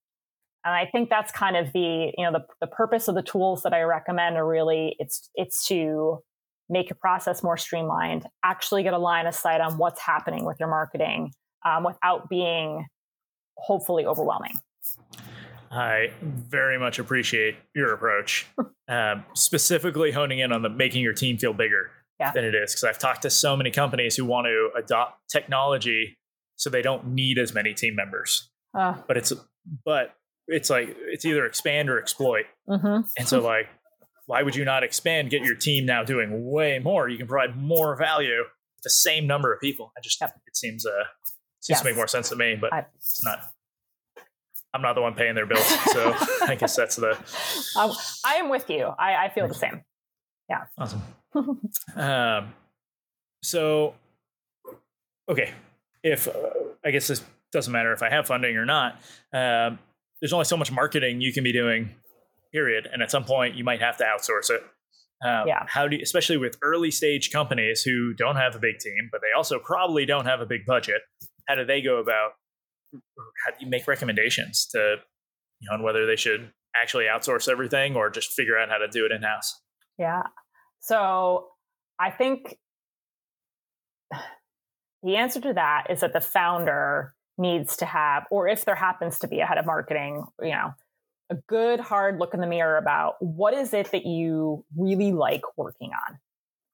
And 0.65 0.75
i 0.75 0.87
think 0.87 1.11
that's 1.11 1.31
kind 1.31 1.57
of 1.57 1.73
the 1.73 2.13
you 2.17 2.25
know 2.25 2.33
the, 2.33 2.45
the 2.61 2.67
purpose 2.67 3.07
of 3.07 3.15
the 3.15 3.23
tools 3.23 3.63
that 3.63 3.75
i 3.75 3.83
recommend 3.83 4.37
are 4.37 4.47
really 4.47 4.97
it's 4.99 5.29
it's 5.35 5.67
to 5.69 6.23
make 6.69 6.91
your 6.91 6.99
process 7.01 7.43
more 7.43 7.57
streamlined, 7.57 8.27
actually 8.45 8.83
get 8.83 8.93
a 8.93 8.99
line 8.99 9.27
of 9.27 9.35
sight 9.35 9.61
on 9.61 9.79
what's 9.79 10.01
happening 10.01 10.45
with 10.45 10.59
your 10.61 10.69
marketing 10.69 11.33
um, 11.65 11.85
without 11.85 12.29
being 12.29 12.87
hopefully 13.57 14.07
overwhelming. 14.07 14.53
I 15.71 16.11
very 16.23 16.79
much 16.79 16.99
appreciate 16.99 17.57
your 17.75 17.93
approach, 17.93 18.47
um, 18.89 19.25
specifically 19.35 20.13
honing 20.13 20.39
in 20.39 20.53
on 20.53 20.63
the 20.63 20.69
making 20.69 21.03
your 21.03 21.13
team 21.13 21.37
feel 21.39 21.53
bigger 21.53 21.91
yeah. 22.19 22.33
than 22.33 22.45
it 22.45 22.55
is. 22.55 22.73
Because 22.73 22.85
I've 22.85 22.99
talked 22.99 23.23
to 23.23 23.31
so 23.31 23.57
many 23.57 23.71
companies 23.71 24.17
who 24.17 24.25
want 24.25 24.47
to 24.47 24.71
adopt 24.77 25.21
technology 25.31 26.17
so 26.57 26.71
they 26.71 26.83
don't 26.83 27.09
need 27.09 27.39
as 27.39 27.55
many 27.55 27.75
team 27.75 27.95
members. 27.95 28.51
Uh, 28.75 28.95
but 29.07 29.17
it's 29.17 29.33
but 29.85 30.15
it's 30.47 30.71
like 30.71 30.97
it's 31.07 31.25
either 31.25 31.45
expand 31.47 31.91
or 31.91 31.99
exploit. 31.99 32.47
Mm-hmm. 32.69 33.01
And 33.19 33.29
so 33.29 33.41
like, 33.41 33.69
why 34.29 34.43
would 34.43 34.55
you 34.55 34.65
not 34.65 34.85
expand? 34.85 35.31
Get 35.31 35.43
your 35.43 35.55
team 35.55 35.87
now 35.87 36.05
doing 36.05 36.51
way 36.51 36.79
more. 36.79 37.09
You 37.09 37.17
can 37.17 37.27
provide 37.27 37.57
more 37.57 37.97
value 37.97 38.41
with 38.41 38.83
the 38.83 38.91
same 38.91 39.27
number 39.27 39.55
of 39.55 39.61
people. 39.61 39.91
I 39.97 40.03
just 40.03 40.21
it 40.21 40.57
seems 40.57 40.85
uh 40.85 41.05
seems 41.61 41.77
yes. 41.77 41.81
to 41.81 41.85
make 41.87 41.97
more 41.97 42.07
sense 42.07 42.29
to 42.29 42.37
me, 42.37 42.55
but 42.55 42.73
I, 42.73 42.85
it's 42.95 43.25
not. 43.25 43.41
I'm 44.75 44.83
not 44.83 44.93
the 44.93 45.01
one 45.01 45.15
paying 45.15 45.35
their 45.35 45.47
bills, 45.47 45.67
so 45.67 46.15
I 46.43 46.57
guess 46.61 46.77
that's 46.77 46.97
the. 46.97 47.13
Um, 47.75 47.91
I 48.23 48.35
am 48.35 48.51
with 48.51 48.69
you. 48.69 48.93
I, 48.99 49.25
I 49.25 49.29
feel 49.31 49.49
the 49.49 49.55
same. 49.55 49.83
Yeah. 50.51 50.65
Awesome. 50.77 51.03
um, 51.97 52.53
so, 53.43 53.95
okay, 55.31 55.53
if 56.03 56.29
uh, 56.29 56.33
I 56.85 56.91
guess 56.91 57.09
this 57.09 57.25
doesn't 57.51 57.73
matter 57.73 57.95
if 57.95 58.03
I 58.03 58.11
have 58.11 58.27
funding 58.27 58.59
or 58.59 58.67
not. 58.67 59.01
Um, 59.33 59.79
there's 60.21 60.35
only 60.35 60.45
so 60.45 60.57
much 60.59 60.71
marketing 60.71 61.23
you 61.23 61.33
can 61.33 61.45
be 61.45 61.53
doing, 61.53 61.95
period. 62.53 62.89
And 62.93 63.03
at 63.03 63.11
some 63.11 63.25
point, 63.25 63.55
you 63.57 63.65
might 63.65 63.81
have 63.81 63.97
to 63.99 64.05
outsource 64.05 64.51
it. 64.51 64.63
Um, 65.27 65.49
yeah. 65.49 65.65
How 65.67 65.89
do 65.89 65.97
you, 65.97 66.03
especially 66.03 66.37
with 66.37 66.57
early 66.63 66.91
stage 66.91 67.31
companies 67.31 67.83
who 67.83 68.15
don't 68.15 68.37
have 68.37 68.55
a 68.55 68.59
big 68.59 68.79
team, 68.79 69.09
but 69.11 69.21
they 69.21 69.37
also 69.37 69.59
probably 69.59 70.07
don't 70.07 70.27
have 70.27 70.41
a 70.41 70.47
big 70.47 70.65
budget? 70.67 71.03
How 71.49 71.57
do 71.57 71.65
they 71.65 71.83
go 71.83 71.99
about? 71.99 72.33
How 72.93 73.51
do 73.51 73.65
you 73.65 73.69
make 73.69 73.87
recommendations 73.87 74.67
to, 74.73 74.97
you 75.61 75.69
know, 75.69 75.75
on 75.75 75.83
whether 75.83 76.07
they 76.07 76.17
should 76.17 76.53
actually 76.81 77.05
outsource 77.05 77.49
everything 77.49 77.97
or 77.97 78.11
just 78.11 78.33
figure 78.33 78.57
out 78.57 78.69
how 78.69 78.79
to 78.79 78.89
do 78.89 79.05
it 79.05 79.13
in 79.13 79.23
house? 79.23 79.61
Yeah. 79.99 80.23
So 80.81 81.49
I 81.99 82.11
think 82.11 82.57
the 85.03 85.17
answer 85.17 85.41
to 85.41 85.53
that 85.55 85.89
is 85.91 86.01
that 86.01 86.13
the 86.13 86.21
founder 86.21 87.15
needs 87.37 87.77
to 87.79 87.87
have, 87.87 88.25
or 88.31 88.49
if 88.49 88.65
there 88.65 88.75
happens 88.75 89.19
to 89.21 89.29
be 89.29 89.41
a 89.41 89.47
head 89.47 89.59
of 89.59 89.67
marketing, 89.67 90.25
you 90.43 90.51
know, 90.51 90.75
a 91.31 91.37
good 91.47 91.81
hard 91.81 92.19
look 92.19 92.35
in 92.35 92.41
the 92.41 92.47
mirror 92.47 92.77
about 92.77 93.17
what 93.21 93.55
is 93.55 93.75
it 93.75 93.91
that 93.93 94.07
you 94.07 94.65
really 94.77 95.13
like 95.13 95.43
working 95.57 95.91
on? 95.91 96.19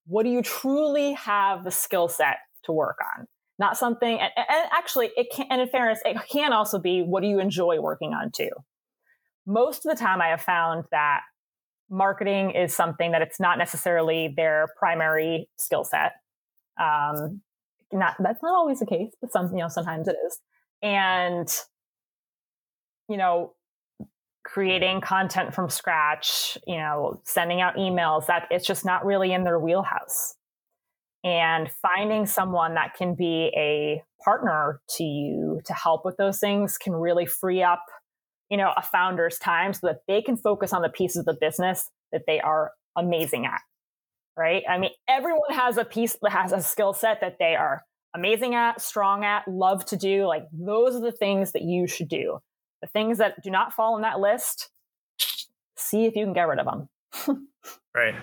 What 0.06 0.24
do 0.24 0.30
you 0.30 0.42
truly 0.42 1.12
have 1.14 1.64
the 1.64 1.70
skill 1.70 2.08
set 2.08 2.36
to 2.64 2.72
work 2.72 2.98
on? 3.16 3.26
Not 3.58 3.76
something, 3.76 4.18
and, 4.20 4.30
and 4.36 4.68
actually, 4.72 5.10
it 5.16 5.28
can, 5.32 5.46
and 5.48 5.60
in 5.60 5.68
fairness, 5.68 6.00
it 6.04 6.16
can 6.28 6.52
also 6.52 6.78
be 6.78 7.02
what 7.02 7.22
do 7.22 7.28
you 7.28 7.38
enjoy 7.38 7.80
working 7.80 8.12
on 8.12 8.30
too? 8.32 8.50
Most 9.46 9.86
of 9.86 9.96
the 9.96 10.02
time, 10.02 10.20
I 10.20 10.28
have 10.28 10.42
found 10.42 10.84
that 10.90 11.20
marketing 11.88 12.50
is 12.50 12.74
something 12.74 13.12
that 13.12 13.22
it's 13.22 13.38
not 13.38 13.58
necessarily 13.58 14.32
their 14.36 14.68
primary 14.78 15.48
skill 15.56 15.84
set. 15.84 16.12
Um, 16.80 17.42
not 17.92 18.16
that's 18.18 18.42
not 18.42 18.54
always 18.54 18.80
the 18.80 18.86
case, 18.86 19.12
but 19.20 19.32
some 19.32 19.52
you 19.52 19.58
know 19.58 19.68
sometimes 19.68 20.08
it 20.08 20.16
is 20.26 20.40
and 20.82 21.48
you 23.08 23.16
know 23.16 23.52
creating 24.44 25.00
content 25.00 25.54
from 25.54 25.70
scratch 25.70 26.59
you 26.66 26.76
know 26.76 27.20
sending 27.24 27.61
out 27.61 27.76
emails 27.76 28.26
that 28.26 28.46
it's 28.50 28.66
just 28.66 28.85
not 28.85 29.04
really 29.04 29.33
in 29.33 29.42
their 29.42 29.59
wheelhouse 29.59 30.35
and 31.24 31.70
finding 31.80 32.26
someone 32.26 32.74
that 32.74 32.94
can 32.94 33.14
be 33.14 33.50
a 33.57 34.02
partner 34.22 34.80
to 34.88 35.02
you 35.02 35.61
to 35.64 35.72
help 35.72 36.04
with 36.04 36.16
those 36.18 36.38
things 36.38 36.76
can 36.76 36.92
really 36.92 37.26
free 37.26 37.62
up 37.62 37.83
you 38.50 38.57
know 38.57 38.72
a 38.76 38.83
founder's 38.83 39.38
time 39.38 39.72
so 39.72 39.87
that 39.87 40.00
they 40.07 40.20
can 40.20 40.37
focus 40.37 40.72
on 40.72 40.83
the 40.83 40.90
pieces 40.90 41.18
of 41.18 41.24
the 41.24 41.37
business 41.40 41.90
that 42.12 42.22
they 42.26 42.40
are 42.40 42.72
amazing 42.96 43.46
at 43.46 43.61
right 44.37 44.62
i 44.68 44.76
mean 44.76 44.90
everyone 45.09 45.40
has 45.50 45.78
a 45.78 45.85
piece 45.85 46.16
that 46.20 46.30
has 46.30 46.52
a 46.52 46.61
skill 46.61 46.92
set 46.92 47.20
that 47.22 47.37
they 47.38 47.54
are 47.54 47.83
amazing 48.14 48.54
at, 48.54 48.80
strong 48.80 49.24
at, 49.24 49.46
love 49.48 49.85
to 49.87 49.96
do. 49.96 50.26
Like 50.26 50.44
those 50.52 50.94
are 50.94 51.00
the 51.00 51.12
things 51.12 51.52
that 51.52 51.62
you 51.62 51.87
should 51.87 52.09
do. 52.09 52.38
The 52.82 52.88
things 52.88 53.18
that 53.18 53.42
do 53.42 53.50
not 53.50 53.72
fall 53.72 53.96
in 53.96 54.02
that 54.02 54.20
list, 54.20 54.70
see 55.76 56.06
if 56.06 56.16
you 56.16 56.24
can 56.24 56.32
get 56.32 56.48
rid 56.48 56.58
of 56.58 56.66
them. 56.66 57.48
right. 57.94 58.14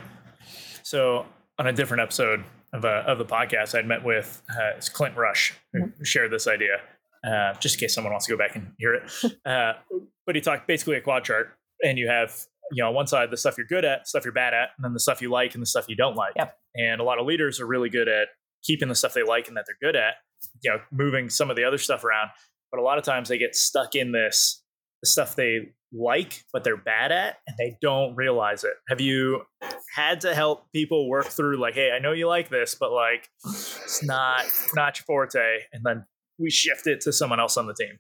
So 0.84 1.26
on 1.58 1.68
a 1.68 1.74
different 1.74 2.02
episode 2.02 2.44
of, 2.74 2.86
uh, 2.86 3.04
of 3.08 3.18
the 3.18 3.26
podcast, 3.26 3.78
I'd 3.78 3.88
met 3.88 4.04
with 4.04 4.42
uh, 4.50 4.80
Clint 4.94 5.16
Rush, 5.18 5.54
who 5.74 5.80
mm-hmm. 5.80 6.04
shared 6.04 6.32
this 6.32 6.48
idea, 6.48 6.78
uh, 7.26 7.54
just 7.56 7.76
in 7.76 7.80
case 7.80 7.96
someone 7.96 8.14
wants 8.14 8.26
to 8.28 8.32
go 8.32 8.38
back 8.38 8.56
and 8.56 8.74
hear 8.78 8.94
it. 8.96 9.12
Uh, 9.46 9.74
but 10.26 10.36
he 10.36 10.42
talked 10.42 10.68
basically 10.68 10.96
a 10.96 11.02
quad 11.02 11.24
chart, 11.24 11.58
and 11.84 11.98
you 11.98 12.08
have 12.08 12.46
you 12.72 12.82
know 12.82 12.90
on 12.90 12.94
one 12.94 13.08
side 13.08 13.32
the 13.32 13.38
stuff 13.38 13.58
you're 13.58 13.66
good 13.66 13.84
at, 13.84 14.08
stuff 14.08 14.24
you're 14.24 14.34
bad 14.34 14.54
at, 14.54 14.70
and 14.78 14.86
then 14.86 14.94
the 14.94 15.00
stuff 15.00 15.22
you 15.22 15.32
like 15.32 15.56
and 15.56 15.62
the 15.62 15.66
stuff 15.66 15.86
you 15.90 15.96
don't 15.96 16.16
like. 16.16 16.34
Yep. 16.36 16.58
And 16.76 17.02
a 17.02 17.04
lot 17.04 17.20
of 17.20 17.26
leaders 17.26 17.60
are 17.60 17.66
really 17.66 17.90
good 17.90 18.08
at 18.08 18.28
keeping 18.64 18.88
the 18.88 18.96
stuff 18.96 19.14
they 19.14 19.24
like 19.24 19.48
and 19.48 19.58
that 19.58 19.66
they're 19.66 19.78
good 19.82 19.96
at, 19.96 20.16
you 20.62 20.72
know, 20.72 20.80
moving 20.92 21.30
some 21.30 21.50
of 21.50 21.56
the 21.56 21.64
other 21.64 21.78
stuff 21.78 22.04
around. 22.04 22.30
But 22.72 22.80
a 22.80 22.84
lot 22.84 22.98
of 22.98 23.04
times 23.04 23.30
they 23.30 23.38
get 23.38 23.56
stuck 23.56 23.96
in 23.96 24.12
this 24.12 24.64
the 25.02 25.10
stuff 25.10 25.36
they 25.36 25.74
like 25.94 26.46
but 26.54 26.64
they're 26.64 26.78
bad 26.78 27.12
at 27.12 27.38
and 27.48 27.58
they 27.58 27.78
don't 27.82 28.16
realize 28.16 28.64
it. 28.64 28.74
Have 28.88 29.02
you 29.02 29.42
had 29.96 30.22
to 30.22 30.34
help 30.34 30.72
people 30.72 31.10
work 31.10 31.26
through 31.26 31.60
like, 31.60 31.74
hey, 31.74 31.92
I 31.92 32.00
know 32.00 32.14
you 32.14 32.28
like 32.28 32.50
this, 32.50 32.76
but 32.80 32.92
like 32.92 33.30
it's 33.46 34.04
not 34.04 34.46
not 34.74 34.98
your 35.00 35.06
forte, 35.06 35.60
and 35.74 35.84
then 35.84 36.06
we 36.40 36.50
shift 36.50 36.88
it 36.88 37.02
to 37.02 37.14
someone 37.14 37.40
else 37.40 37.58
on 37.58 37.68
the 37.68 37.74
team? 37.74 38.00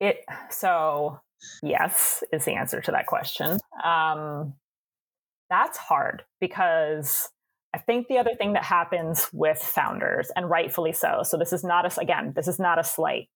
It 0.00 0.18
so 0.50 1.20
yes 1.62 2.22
is 2.32 2.44
the 2.44 2.54
answer 2.54 2.80
to 2.80 2.90
that 2.90 3.06
question. 3.06 3.58
Um, 3.82 4.54
that's 5.48 5.78
hard 5.78 6.22
because 6.40 7.28
I 7.72 7.78
think 7.78 8.08
the 8.08 8.18
other 8.18 8.34
thing 8.34 8.54
that 8.54 8.64
happens 8.64 9.28
with 9.32 9.58
founders, 9.58 10.30
and 10.34 10.50
rightfully 10.50 10.92
so, 10.92 11.22
so 11.22 11.36
this 11.36 11.52
is 11.52 11.62
not 11.62 11.86
a, 11.86 12.00
again, 12.00 12.32
this 12.34 12.48
is 12.48 12.58
not 12.58 12.78
a 12.78 12.84
slight. 12.84 13.28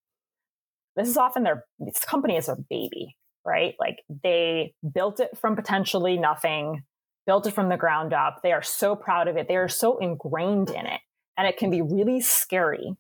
This 0.96 1.09
is 1.09 1.16
often 1.16 1.42
their, 1.42 1.64
this 1.78 2.00
company 2.00 2.37
is 2.37 2.46
their 2.46 2.57
baby, 2.70 3.16
right? 3.44 3.74
Like 3.78 3.98
they 4.22 4.74
built 4.94 5.20
it 5.20 5.37
from 5.37 5.57
potentially 5.57 6.16
nothing, 6.18 6.83
built 7.26 7.46
it 7.46 7.54
from 7.54 7.68
the 7.68 7.76
ground 7.76 8.12
up. 8.12 8.40
They 8.42 8.52
are 8.52 8.62
so 8.62 8.94
proud 8.94 9.28
of 9.28 9.37
it. 9.37 9.48
They 9.48 9.57
are 9.57 9.68
so 9.68 9.98
ingrained 9.98 10.70
in 10.70 10.87
it. 10.87 11.00
And 11.37 11.46
it 11.46 11.57
can 11.57 11.70
be 11.70 11.83
really 11.83 12.20
scary 12.20 12.94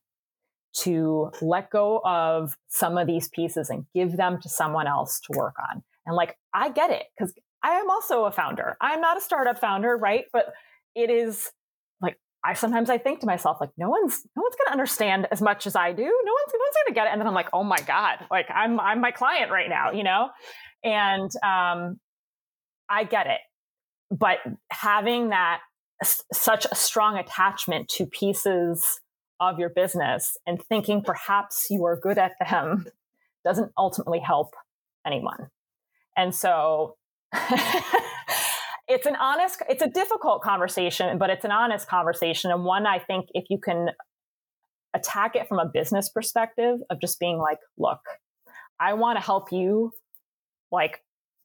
to 0.78 1.30
let 1.40 1.70
go 1.70 2.00
of 2.04 2.56
some 2.68 2.98
of 2.98 3.06
these 3.06 3.28
pieces 3.28 3.70
and 3.70 3.86
give 3.94 4.16
them 4.16 4.40
to 4.42 4.48
someone 4.48 4.88
else 4.88 5.20
to 5.20 5.38
work 5.38 5.54
on. 5.70 5.84
And 6.04 6.16
like, 6.16 6.36
I 6.52 6.70
get 6.70 6.90
it 6.90 7.04
because 7.16 7.32
I 7.62 7.74
am 7.74 7.88
also 7.88 8.24
a 8.24 8.32
founder. 8.32 8.76
I'm 8.80 9.00
not 9.00 9.16
a 9.16 9.20
startup 9.20 9.58
founder, 9.58 9.96
right? 9.96 10.24
But 10.32 10.52
it 10.94 11.10
is 11.10 11.50
I 12.44 12.52
sometimes 12.54 12.90
I 12.90 12.98
think 12.98 13.20
to 13.20 13.26
myself 13.26 13.58
like 13.60 13.70
no 13.78 13.88
one's 13.88 14.22
no 14.36 14.42
one's 14.42 14.54
going 14.56 14.66
to 14.66 14.72
understand 14.72 15.26
as 15.30 15.40
much 15.40 15.66
as 15.66 15.74
I 15.74 15.92
do. 15.92 16.02
No 16.02 16.08
one's 16.08 16.52
no 16.52 16.58
one's 16.60 16.76
going 16.84 16.88
to 16.88 16.92
get 16.94 17.06
it. 17.06 17.12
And 17.12 17.20
then 17.20 17.26
I'm 17.26 17.34
like, 17.34 17.48
oh 17.52 17.64
my 17.64 17.78
god, 17.86 18.26
like 18.30 18.46
I'm 18.54 18.78
I'm 18.78 19.00
my 19.00 19.10
client 19.10 19.50
right 19.50 19.68
now, 19.68 19.92
you 19.92 20.04
know, 20.04 20.28
and 20.84 21.30
um, 21.42 21.98
I 22.88 23.04
get 23.04 23.26
it, 23.26 23.40
but 24.10 24.38
having 24.70 25.30
that 25.30 25.60
such 26.02 26.66
a 26.70 26.74
strong 26.74 27.16
attachment 27.16 27.88
to 27.88 28.04
pieces 28.06 29.00
of 29.40 29.58
your 29.58 29.70
business 29.70 30.36
and 30.46 30.62
thinking 30.62 31.02
perhaps 31.02 31.68
you 31.70 31.84
are 31.84 31.98
good 31.98 32.18
at 32.18 32.32
them 32.50 32.86
doesn't 33.44 33.72
ultimately 33.78 34.18
help 34.18 34.54
anyone. 35.06 35.48
And 36.16 36.34
so 36.34 36.96
it's 38.88 39.06
an 39.06 39.16
honest 39.16 39.62
it's 39.68 39.82
a 39.82 39.88
difficult 39.88 40.42
conversation 40.42 41.16
but 41.18 41.30
it's 41.30 41.44
an 41.44 41.50
honest 41.50 41.88
conversation 41.88 42.50
and 42.50 42.64
one 42.64 42.86
i 42.86 42.98
think 42.98 43.26
if 43.32 43.44
you 43.48 43.58
can 43.58 43.88
attack 44.94 45.34
it 45.34 45.48
from 45.48 45.58
a 45.58 45.66
business 45.66 46.08
perspective 46.08 46.78
of 46.90 47.00
just 47.00 47.18
being 47.18 47.38
like 47.38 47.58
look 47.78 48.00
i 48.78 48.92
want 48.92 49.18
to 49.18 49.24
help 49.24 49.52
you 49.52 49.90
like 50.70 51.00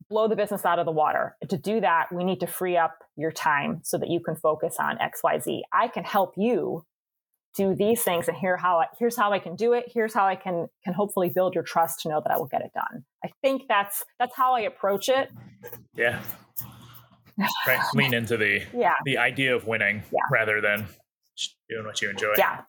blow 0.10 0.28
the 0.28 0.36
business 0.36 0.65
out 0.65 0.80
of 0.80 0.86
the 0.86 0.91
water 0.91 1.36
to 1.47 1.58
do 1.58 1.80
that 1.80 2.08
we 2.12 2.23
need 2.23 2.39
to 2.39 2.47
free 2.47 2.78
up 2.78 2.97
your 3.15 3.32
time 3.32 3.80
so 3.84 3.97
that 3.97 4.10
you 4.10 4.19
can 4.19 4.36
focus 4.36 4.75
on 4.80 4.97
xyz 4.97 5.62
i 5.73 5.88
can 5.88 6.04
help 6.04 6.34
you 6.38 6.84
do 7.56 7.73
these 7.73 8.04
things 8.04 8.28
and 8.28 8.38
here 8.38 8.58
how 8.58 8.78
I, 8.78 8.86
here's 8.99 9.17
how 9.17 9.34
I 9.34 9.39
can 9.39 9.56
do 9.56 9.73
it 9.73 9.86
here's 9.91 10.13
how 10.13 10.28
I 10.28 10.36
can 10.36 10.67
can 10.84 10.93
hopefully 10.93 11.32
build 11.34 11.56
your 11.56 11.63
trust 11.63 12.02
to 12.02 12.10
know 12.10 12.21
that 12.23 12.32
I 12.32 12.38
will 12.38 12.45
get 12.45 12.62
it 12.62 12.69
done. 12.75 13.04
I 13.25 13.32
think 13.41 13.63
that's 13.67 14.06
that's 14.19 14.36
how 14.36 14.54
I 14.54 14.62
approach 14.62 15.10
it. 15.10 15.32
Yeah 15.95 16.21
right 17.67 17.80
lean 17.93 18.13
into 18.13 18.38
the 18.38 18.62
yeah. 18.73 18.93
the 19.06 19.17
idea 19.17 19.56
of 19.56 19.65
winning 19.67 20.04
yeah. 20.12 20.19
rather 20.32 20.62
than 20.62 20.86
doing 21.69 21.86
what 21.86 22.02
you 22.02 22.10
enjoy 22.10 22.34
yeah 22.38 22.62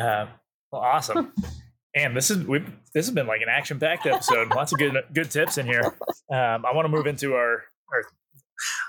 uh, 0.00 0.26
well 0.72 0.82
awesome 0.82 1.32
and 1.94 2.16
this 2.16 2.30
is 2.30 2.46
we 2.46 2.58
this 2.94 3.06
has 3.06 3.10
been 3.10 3.26
like 3.26 3.40
an 3.40 3.48
action 3.48 3.78
packed 3.78 4.06
episode 4.06 4.48
lots 4.50 4.72
of 4.72 4.78
good 4.78 4.96
good 5.14 5.30
tips 5.30 5.58
in 5.58 5.66
here 5.66 5.94
um, 6.32 6.64
i 6.66 6.72
want 6.72 6.84
to 6.84 6.90
move 6.90 7.06
into 7.06 7.34
our 7.34 7.64
our 7.92 8.02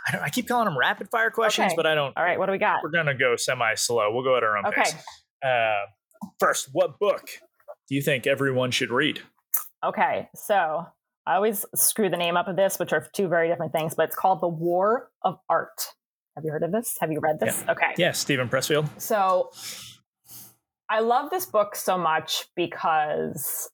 I, 0.07 0.19
I 0.23 0.29
keep 0.29 0.47
calling 0.47 0.65
them 0.65 0.75
rapid 0.75 1.09
fire 1.11 1.29
questions, 1.29 1.67
Okay. 1.67 1.75
but 1.75 1.85
I 1.85 1.93
don't. 1.93 2.17
All 2.17 2.23
right, 2.23 2.39
what 2.39 2.47
do 2.47 2.51
we 2.51 2.57
got? 2.57 2.81
We're 2.81 2.89
gonna 2.89 3.13
go 3.13 3.35
semi 3.35 3.75
slow. 3.75 4.11
We'll 4.11 4.23
go 4.23 4.35
at 4.35 4.43
our 4.43 4.57
own 4.57 4.65
Okay. 4.65 4.81
pace. 4.81 4.95
Uh, 5.45 5.85
first, 6.39 6.69
what 6.71 6.97
book 6.97 7.29
do 7.87 7.93
you 7.93 8.01
think 8.01 8.25
everyone 8.25 8.71
should 8.71 8.89
read? 8.89 9.21
Okay, 9.83 10.27
so 10.35 10.87
I 11.29 11.35
always 11.35 11.63
screw 11.75 12.09
the 12.09 12.17
name 12.17 12.35
up 12.35 12.47
of 12.47 12.55
this, 12.55 12.79
which 12.79 12.91
are 12.91 13.07
two 13.13 13.27
very 13.27 13.49
different 13.49 13.71
things, 13.71 13.93
but 13.93 14.07
it's 14.07 14.15
called 14.15 14.41
The 14.41 14.47
War 14.47 15.11
of 15.21 15.37
Art. 15.47 15.93
Have 16.35 16.43
you 16.43 16.51
heard 16.51 16.63
of 16.63 16.71
this? 16.71 16.97
Have 16.99 17.11
you 17.11 17.19
read 17.19 17.39
this? 17.39 17.63
Okay. 17.69 17.93
Yeah, 17.97 18.13
Steven 18.13 18.49
Pressfield. 18.49 18.89
So 18.99 19.51
I 20.89 21.01
love 21.01 21.29
this 21.29 21.45
book 21.45 21.75
so 21.75 21.99
much 21.99 22.45
because 22.55 23.69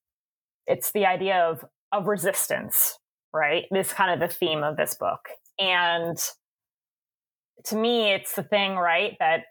it's 0.68 0.92
the 0.92 1.06
idea 1.06 1.38
of 1.38 1.64
of 1.94 2.08
resistance, 2.08 3.00
right? 3.34 3.64
This 3.72 3.94
kind 3.94 4.12
of 4.12 4.20
the 4.28 4.34
theme 4.34 4.62
of 4.62 4.76
this 4.76 4.96
book. 4.96 5.22
And 5.58 6.18
to 7.66 7.76
me, 7.78 8.12
it's 8.12 8.36
the 8.36 8.44
thing, 8.44 8.76
right, 8.76 9.14
that 9.20 9.44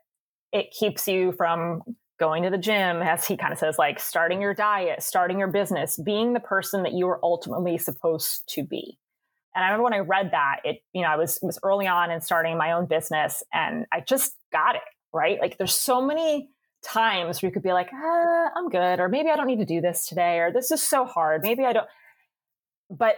it 0.52 0.66
keeps 0.78 1.08
you 1.08 1.32
from 1.32 1.80
going 2.18 2.44
to 2.44 2.50
the 2.50 2.58
gym, 2.58 3.02
as 3.02 3.26
he 3.26 3.36
kind 3.36 3.52
of 3.52 3.58
says, 3.58 3.76
like 3.78 3.98
starting 3.98 4.40
your 4.40 4.54
diet, 4.54 5.02
starting 5.02 5.38
your 5.38 5.48
business, 5.48 5.98
being 5.98 6.32
the 6.32 6.40
person 6.40 6.82
that 6.84 6.92
you 6.92 7.08
are 7.08 7.18
ultimately 7.22 7.76
supposed 7.78 8.42
to 8.50 8.62
be. 8.62 8.98
And 9.54 9.64
I 9.64 9.68
remember 9.68 9.84
when 9.84 9.94
I 9.94 9.98
read 9.98 10.30
that, 10.32 10.60
it, 10.64 10.78
you 10.92 11.02
know, 11.02 11.08
I 11.08 11.16
was 11.16 11.38
was 11.42 11.58
early 11.62 11.86
on 11.86 12.10
in 12.10 12.20
starting 12.20 12.58
my 12.58 12.72
own 12.72 12.86
business 12.86 13.42
and 13.52 13.86
I 13.92 14.00
just 14.00 14.34
got 14.52 14.74
it, 14.74 14.82
right? 15.12 15.38
Like 15.40 15.58
there's 15.58 15.74
so 15.74 16.04
many 16.04 16.50
times 16.84 17.40
where 17.40 17.48
you 17.48 17.52
could 17.52 17.62
be 17.62 17.72
like, 17.72 17.88
ah, 17.92 18.50
I'm 18.56 18.68
good, 18.68 19.00
or 19.00 19.08
maybe 19.08 19.30
I 19.30 19.36
don't 19.36 19.46
need 19.46 19.60
to 19.60 19.64
do 19.64 19.80
this 19.80 20.06
today, 20.06 20.38
or 20.38 20.52
this 20.52 20.70
is 20.70 20.82
so 20.82 21.04
hard. 21.04 21.42
Maybe 21.42 21.64
I 21.64 21.72
don't. 21.72 21.86
But 22.90 23.16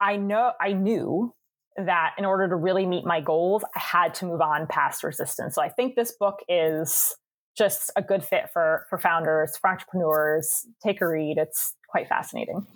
I 0.00 0.16
know 0.16 0.52
I 0.60 0.72
knew 0.72 1.34
that 1.76 2.14
in 2.18 2.24
order 2.24 2.48
to 2.48 2.56
really 2.56 2.86
meet 2.86 3.04
my 3.04 3.20
goals, 3.20 3.64
I 3.74 3.80
had 3.80 4.14
to 4.14 4.26
move 4.26 4.40
on 4.40 4.66
past 4.66 5.02
resistance. 5.02 5.54
So 5.54 5.62
I 5.62 5.68
think 5.68 5.94
this 5.94 6.12
book 6.12 6.40
is 6.48 7.14
just 7.56 7.90
a 7.96 8.02
good 8.02 8.22
fit 8.22 8.50
for 8.52 8.86
for 8.88 8.98
founders, 8.98 9.56
for 9.56 9.70
entrepreneurs. 9.70 10.66
Take 10.82 11.00
a 11.00 11.08
read. 11.08 11.38
It's 11.38 11.74
quite 11.88 12.08
fascinating. 12.08 12.66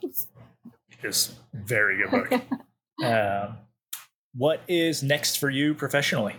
Is 1.02 1.34
very 1.54 1.98
good 1.98 2.10
book. 2.10 2.42
um, 3.04 3.56
what 4.34 4.60
is 4.68 5.02
next 5.02 5.36
for 5.36 5.50
you 5.50 5.74
professionally? 5.74 6.36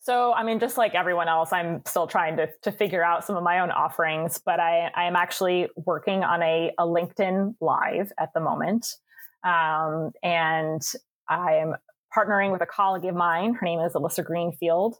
So, 0.00 0.34
I 0.34 0.42
mean, 0.42 0.60
just 0.60 0.76
like 0.76 0.94
everyone 0.94 1.28
else, 1.28 1.50
I'm 1.50 1.80
still 1.86 2.06
trying 2.06 2.36
to, 2.36 2.48
to 2.62 2.72
figure 2.72 3.02
out 3.02 3.24
some 3.24 3.36
of 3.36 3.42
my 3.42 3.60
own 3.60 3.70
offerings, 3.70 4.38
but 4.44 4.60
I, 4.60 4.90
I 4.94 5.04
am 5.04 5.16
actually 5.16 5.68
working 5.76 6.22
on 6.22 6.42
a, 6.42 6.72
a 6.78 6.84
LinkedIn 6.84 7.54
Live 7.62 8.12
at 8.18 8.28
the 8.34 8.40
moment. 8.40 8.96
Um, 9.44 10.10
and 10.22 10.82
I 11.30 11.54
am 11.54 11.76
partnering 12.14 12.52
with 12.52 12.60
a 12.60 12.66
colleague 12.66 13.06
of 13.06 13.14
mine. 13.14 13.54
Her 13.54 13.64
name 13.64 13.80
is 13.80 13.94
Alyssa 13.94 14.22
Greenfield. 14.22 14.96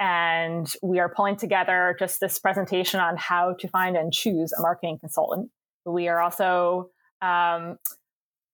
And 0.00 0.72
we 0.82 0.98
are 0.98 1.12
pulling 1.14 1.36
together 1.36 1.94
just 1.98 2.20
this 2.20 2.38
presentation 2.38 3.00
on 3.00 3.16
how 3.18 3.54
to 3.60 3.68
find 3.68 3.96
and 3.96 4.12
choose 4.12 4.52
a 4.52 4.62
marketing 4.62 4.98
consultant. 4.98 5.50
We 5.84 6.08
are 6.08 6.20
also 6.20 6.90
um, 7.20 7.76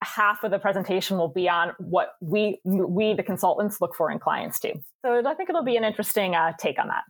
half 0.02 0.42
of 0.44 0.50
the 0.50 0.58
presentation 0.58 1.16
will 1.18 1.28
be 1.28 1.48
on 1.48 1.72
what 1.78 2.14
we 2.20 2.60
we 2.64 3.14
the 3.14 3.22
consultants 3.22 3.80
look 3.80 3.94
for 3.94 4.10
in 4.10 4.18
clients 4.18 4.58
too. 4.58 4.72
So 5.04 5.22
I 5.24 5.34
think 5.34 5.48
it'll 5.48 5.62
be 5.64 5.76
an 5.76 5.84
interesting 5.84 6.34
uh, 6.34 6.52
take 6.58 6.80
on 6.80 6.88
that. 6.88 7.04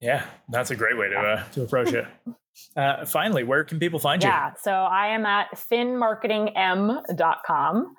Yeah, 0.00 0.24
that's 0.48 0.70
a 0.70 0.76
great 0.76 0.96
way 0.96 1.08
to 1.08 1.18
uh, 1.18 1.42
to 1.52 1.62
approach 1.62 1.92
it. 1.92 2.06
Uh, 2.76 3.06
finally, 3.06 3.44
where 3.44 3.62
can 3.62 3.78
people 3.78 4.00
find 4.00 4.20
you? 4.20 4.28
Yeah, 4.28 4.50
so 4.60 4.72
I 4.72 5.14
am 5.14 5.24
at 5.24 5.46
finmarketingm.com. 5.54 7.94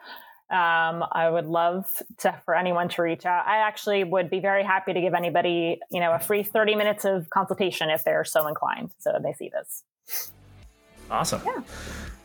Um, 0.51 1.05
I 1.12 1.29
would 1.29 1.45
love 1.45 1.85
to, 2.19 2.41
for 2.43 2.55
anyone 2.55 2.89
to 2.89 3.03
reach 3.03 3.25
out. 3.25 3.45
I 3.45 3.57
actually 3.57 4.03
would 4.03 4.29
be 4.31 4.39
very 4.39 4.63
happy 4.63 4.93
to 4.93 5.01
give 5.01 5.13
anybody, 5.13 5.79
you 5.91 5.99
know, 5.99 6.12
a 6.13 6.19
free 6.19 6.41
30 6.41 6.75
minutes 6.75 7.05
of 7.05 7.29
consultation 7.29 7.89
if 7.89 8.03
they're 8.03 8.25
so 8.25 8.47
inclined. 8.47 8.91
So 8.97 9.19
they 9.23 9.33
see 9.33 9.49
this. 9.49 10.31
Awesome. 11.12 11.41
Yeah. 11.45 11.62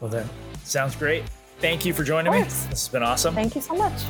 Well, 0.01 0.11
then, 0.11 0.29
sounds 0.65 0.97
great. 0.97 1.25
Thank 1.59 1.85
you 1.85 1.93
for 1.93 2.03
joining 2.03 2.33
me. 2.33 2.43
This 2.43 2.67
has 2.67 2.89
been 2.89 3.03
awesome. 3.03 3.35
Thank 3.35 3.55
you 3.55 3.61
so 3.61 3.75
much. 3.75 4.03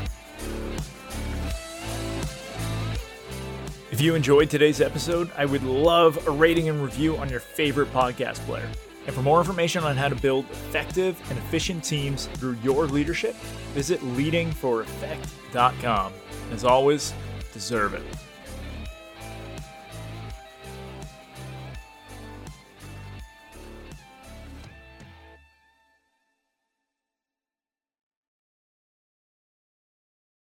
If 3.91 4.01
you 4.01 4.17
enjoyed 4.17 4.51
today's 4.51 4.81
episode, 4.81 5.31
I 5.37 5.45
would 5.45 5.63
love 5.63 6.27
a 6.27 6.31
rating 6.31 6.69
and 6.69 6.83
review 6.83 7.17
on 7.17 7.29
your 7.29 7.39
favorite 7.39 7.93
podcast 7.93 8.39
player. 8.47 8.69
And 9.07 9.15
for 9.15 9.23
more 9.23 9.39
information 9.39 9.85
on 9.85 9.97
how 9.97 10.09
to 10.09 10.17
build 10.17 10.47
effective 10.51 11.17
and 11.31 11.39
efficient 11.39 11.85
teams 11.85 12.27
through 12.35 12.57
your 12.63 12.87
leadership, 12.87 13.35
visit 13.75 14.01
leadingforeffect.com. 14.01 16.13
As 16.53 16.65
always, 16.65 17.15
deserve 17.53 17.95
it. 17.95 18.03